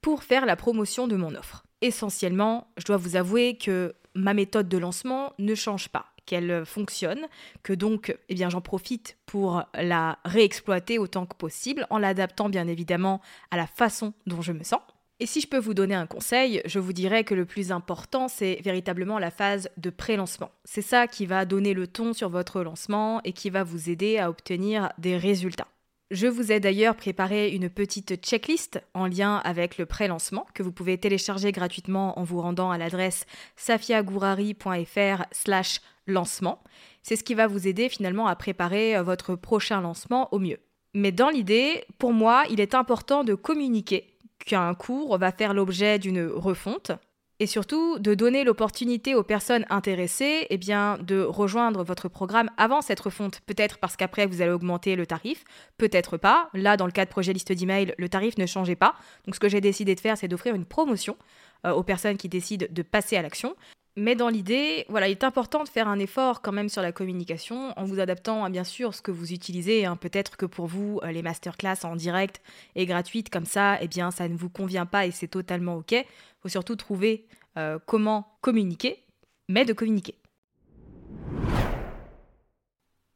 pour 0.01 0.23
faire 0.23 0.45
la 0.45 0.55
promotion 0.55 1.07
de 1.07 1.15
mon 1.15 1.33
offre. 1.33 1.65
Essentiellement, 1.81 2.67
je 2.77 2.85
dois 2.85 2.97
vous 2.97 3.15
avouer 3.15 3.57
que 3.57 3.95
ma 4.13 4.35
méthode 4.35 4.69
de 4.69 4.77
lancement 4.77 5.33
ne 5.39 5.55
change 5.55 5.89
pas, 5.89 6.05
qu'elle 6.27 6.63
fonctionne, 6.63 7.25
que 7.63 7.73
donc 7.73 8.15
eh 8.29 8.37
j'en 8.37 8.61
profite 8.61 9.17
pour 9.25 9.63
la 9.73 10.19
réexploiter 10.25 10.99
autant 10.99 11.25
que 11.25 11.35
possible, 11.35 11.87
en 11.89 11.97
l'adaptant 11.97 12.47
bien 12.47 12.67
évidemment 12.67 13.21
à 13.49 13.57
la 13.57 13.65
façon 13.65 14.13
dont 14.27 14.43
je 14.43 14.53
me 14.53 14.63
sens. 14.63 14.81
Et 15.21 15.25
si 15.25 15.39
je 15.39 15.47
peux 15.47 15.57
vous 15.57 15.73
donner 15.73 15.95
un 15.95 16.07
conseil, 16.07 16.61
je 16.65 16.77
vous 16.77 16.91
dirais 16.91 17.23
que 17.23 17.33
le 17.33 17.45
plus 17.45 17.71
important, 17.71 18.27
c'est 18.27 18.59
véritablement 18.61 19.17
la 19.17 19.31
phase 19.31 19.69
de 19.77 19.89
pré-lancement. 19.89 20.51
C'est 20.65 20.81
ça 20.81 21.07
qui 21.07 21.25
va 21.25 21.45
donner 21.45 21.73
le 21.73 21.87
ton 21.87 22.11
sur 22.11 22.27
votre 22.27 22.61
lancement 22.61 23.21
et 23.23 23.31
qui 23.31 23.49
va 23.49 23.63
vous 23.63 23.89
aider 23.89 24.17
à 24.17 24.29
obtenir 24.29 24.91
des 24.97 25.15
résultats. 25.15 25.67
Je 26.11 26.27
vous 26.27 26.51
ai 26.51 26.59
d'ailleurs 26.59 26.97
préparé 26.97 27.49
une 27.49 27.69
petite 27.69 28.17
checklist 28.17 28.81
en 28.93 29.07
lien 29.07 29.37
avec 29.37 29.77
le 29.77 29.85
pré-lancement 29.85 30.45
que 30.53 30.63
vous 30.63 30.73
pouvez 30.73 30.97
télécharger 30.97 31.53
gratuitement 31.53 32.19
en 32.19 32.23
vous 32.23 32.41
rendant 32.41 32.69
à 32.69 32.77
l'adresse 32.77 33.25
safiagourari.fr 33.55 35.23
slash 35.31 35.79
lancement. 36.07 36.61
C'est 37.03 37.15
ce 37.15 37.23
qui 37.23 37.35
va 37.35 37.47
vous 37.47 37.67
aider 37.67 37.87
finalement 37.87 38.27
à 38.27 38.35
préparer 38.35 39.01
votre 39.01 39.35
prochain 39.35 39.79
lancement 39.79 40.31
au 40.33 40.39
mieux. 40.39 40.59
Mais 40.93 41.11
dans 41.11 41.29
l'idée, 41.29 41.85
pour 41.99 42.13
moi, 42.13 42.43
il 42.49 42.59
est 42.59 42.75
important 42.75 43.23
de 43.23 43.33
communiquer 43.33 44.14
qu'un 44.45 44.73
cours 44.73 45.17
va 45.17 45.31
faire 45.31 45.53
l'objet 45.53 45.99
d'une 45.99 46.27
refonte 46.27 46.91
et 47.39 47.47
surtout 47.47 47.99
de 47.99 48.13
donner 48.13 48.43
l'opportunité 48.43 49.13
aux 49.13 49.23
personnes 49.23 49.65
intéressées 49.69 50.47
eh 50.49 50.57
bien, 50.57 50.97
de 50.99 51.21
rejoindre 51.21 51.83
votre 51.83 52.07
programme 52.07 52.49
avant 52.57 52.81
cette 52.81 52.99
refonte. 52.99 53.41
Peut-être 53.41 53.77
parce 53.77 53.97
qu'après 53.97 54.25
vous 54.25 54.41
allez 54.41 54.51
augmenter 54.51 54.95
le 54.95 55.05
tarif, 55.05 55.43
peut-être 55.77 56.17
pas. 56.17 56.49
Là, 56.53 56.77
dans 56.77 56.85
le 56.85 56.91
cas 56.91 57.05
de 57.05 57.09
projet 57.09 57.33
liste 57.33 57.51
d'email, 57.51 57.93
le 57.97 58.09
tarif 58.09 58.37
ne 58.37 58.45
changeait 58.45 58.75
pas. 58.75 58.95
Donc 59.25 59.35
ce 59.35 59.39
que 59.39 59.49
j'ai 59.49 59.61
décidé 59.61 59.95
de 59.95 59.99
faire, 59.99 60.17
c'est 60.17 60.29
d'offrir 60.29 60.55
une 60.55 60.65
promotion 60.65 61.17
euh, 61.65 61.71
aux 61.71 61.83
personnes 61.83 62.17
qui 62.17 62.29
décident 62.29 62.67
de 62.69 62.81
passer 62.81 63.17
à 63.17 63.21
l'action. 63.21 63.55
Mais 63.97 64.15
dans 64.15 64.27
l'idée, 64.27 64.85
voilà, 64.89 65.07
il 65.07 65.11
est 65.11 65.23
important 65.23 65.63
de 65.63 65.69
faire 65.69 65.87
un 65.87 65.99
effort 65.99 66.41
quand 66.41 66.51
même 66.51 66.67
sur 66.67 66.81
la 66.81 66.91
communication 66.91 67.73
en 67.77 67.85
vous 67.85 68.01
adaptant 68.01 68.43
à 68.43 68.49
bien 68.49 68.65
sûr 68.65 68.93
ce 68.93 69.01
que 69.01 69.11
vous 69.11 69.31
utilisez. 69.31 69.85
Hein. 69.85 69.95
Peut-être 69.95 70.35
que 70.35 70.45
pour 70.45 70.67
vous, 70.67 70.99
euh, 71.03 71.11
les 71.11 71.21
masterclass 71.21 71.77
en 71.83 71.95
direct 71.95 72.41
et 72.75 72.85
gratuites 72.85 73.29
comme 73.29 73.45
ça, 73.45 73.77
eh 73.79 73.87
bien, 73.87 74.11
ça 74.11 74.27
ne 74.27 74.35
vous 74.35 74.49
convient 74.49 74.85
pas 74.85 75.05
et 75.05 75.11
c'est 75.11 75.29
totalement 75.29 75.77
ok. 75.77 75.93
Il 75.93 76.05
faut 76.41 76.49
surtout 76.49 76.75
trouver 76.75 77.25
euh, 77.57 77.79
comment 77.85 78.37
communiquer, 78.41 79.05
mais 79.47 79.63
de 79.63 79.71
communiquer. 79.71 80.15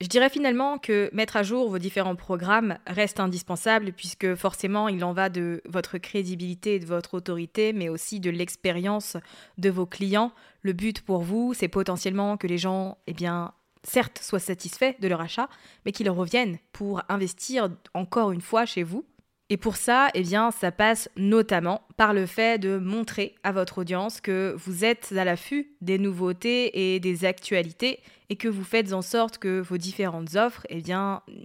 Je 0.01 0.07
dirais 0.07 0.29
finalement 0.29 0.77
que 0.77 1.09
mettre 1.11 1.35
à 1.35 1.43
jour 1.43 1.69
vos 1.69 1.77
différents 1.77 2.15
programmes 2.15 2.77
reste 2.87 3.19
indispensable 3.19 3.91
puisque 3.91 4.33
forcément 4.35 4.87
il 4.87 5.03
en 5.03 5.11
va 5.11 5.27
de 5.27 5.61
votre 5.67 5.97
crédibilité 5.97 6.75
et 6.75 6.79
de 6.79 6.85
votre 6.85 7.15
autorité, 7.15 7.73
mais 7.73 7.89
aussi 7.89 8.21
de 8.21 8.29
l'expérience 8.29 9.17
de 9.57 9.69
vos 9.69 9.85
clients. 9.85 10.31
Le 10.61 10.71
but 10.71 11.01
pour 11.01 11.21
vous, 11.21 11.53
c'est 11.53 11.67
potentiellement 11.67 12.37
que 12.37 12.47
les 12.47 12.57
gens, 12.57 12.97
eh 13.07 13.13
bien, 13.13 13.53
certes, 13.83 14.19
soient 14.23 14.39
satisfaits 14.39 14.95
de 15.01 15.07
leur 15.09 15.19
achat, 15.19 15.49
mais 15.85 15.91
qu'ils 15.91 16.09
reviennent 16.09 16.59
pour 16.71 17.01
investir 17.09 17.69
encore 17.93 18.31
une 18.31 18.41
fois 18.41 18.65
chez 18.65 18.83
vous 18.83 19.03
et 19.51 19.57
pour 19.57 19.77
ça, 19.77 20.09
eh 20.13 20.21
bien, 20.21 20.51
ça 20.51 20.71
passe 20.71 21.09
notamment 21.17 21.81
par 21.97 22.13
le 22.13 22.27
fait 22.27 22.59
de 22.59 22.77
montrer 22.77 23.33
à 23.43 23.51
votre 23.51 23.79
audience 23.79 24.21
que 24.21 24.55
vous 24.57 24.85
êtes 24.85 25.11
à 25.17 25.25
l'affût 25.25 25.71
des 25.81 25.97
nouveautés 25.97 26.93
et 26.93 26.99
des 26.99 27.25
actualités 27.25 27.99
et 28.29 28.35
que 28.35 28.47
vous 28.47 28.63
faites 28.63 28.93
en 28.93 29.01
sorte 29.01 29.39
que 29.39 29.59
vos 29.59 29.77
différentes 29.77 30.35
offres, 30.35 30.67
eh 30.69 30.83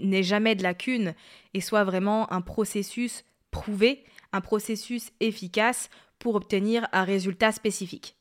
n'aient 0.00 0.22
jamais 0.22 0.54
de 0.54 0.62
lacune 0.62 1.14
et 1.54 1.62
soient 1.62 1.84
vraiment 1.84 2.30
un 2.30 2.42
processus 2.42 3.24
prouvé, 3.50 4.04
un 4.32 4.42
processus 4.42 5.10
efficace 5.20 5.88
pour 6.18 6.34
obtenir 6.34 6.86
un 6.92 7.04
résultat 7.04 7.52
spécifique. 7.52 8.16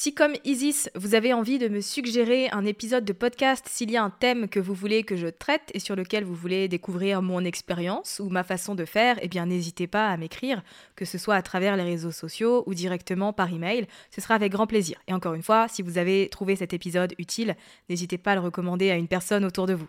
Si 0.00 0.14
comme 0.14 0.34
Isis, 0.44 0.88
vous 0.94 1.16
avez 1.16 1.32
envie 1.32 1.58
de 1.58 1.66
me 1.66 1.80
suggérer 1.80 2.48
un 2.50 2.64
épisode 2.64 3.04
de 3.04 3.12
podcast 3.12 3.66
s'il 3.68 3.90
y 3.90 3.96
a 3.96 4.04
un 4.04 4.10
thème 4.10 4.48
que 4.48 4.60
vous 4.60 4.72
voulez 4.72 5.02
que 5.02 5.16
je 5.16 5.26
traite 5.26 5.72
et 5.74 5.80
sur 5.80 5.96
lequel 5.96 6.22
vous 6.22 6.36
voulez 6.36 6.68
découvrir 6.68 7.20
mon 7.20 7.44
expérience 7.44 8.20
ou 8.20 8.28
ma 8.28 8.44
façon 8.44 8.76
de 8.76 8.84
faire, 8.84 9.18
eh 9.22 9.26
bien 9.26 9.46
n'hésitez 9.46 9.88
pas 9.88 10.08
à 10.08 10.16
m'écrire, 10.16 10.62
que 10.94 11.04
ce 11.04 11.18
soit 11.18 11.34
à 11.34 11.42
travers 11.42 11.76
les 11.76 11.82
réseaux 11.82 12.12
sociaux 12.12 12.62
ou 12.66 12.74
directement 12.74 13.32
par 13.32 13.52
email, 13.52 13.88
ce 14.14 14.20
sera 14.20 14.36
avec 14.36 14.52
grand 14.52 14.68
plaisir. 14.68 15.00
Et 15.08 15.12
encore 15.12 15.34
une 15.34 15.42
fois, 15.42 15.66
si 15.66 15.82
vous 15.82 15.98
avez 15.98 16.28
trouvé 16.28 16.54
cet 16.54 16.72
épisode 16.72 17.14
utile, 17.18 17.56
n'hésitez 17.88 18.18
pas 18.18 18.30
à 18.30 18.34
le 18.36 18.42
recommander 18.42 18.92
à 18.92 18.94
une 18.94 19.08
personne 19.08 19.44
autour 19.44 19.66
de 19.66 19.74
vous. 19.74 19.88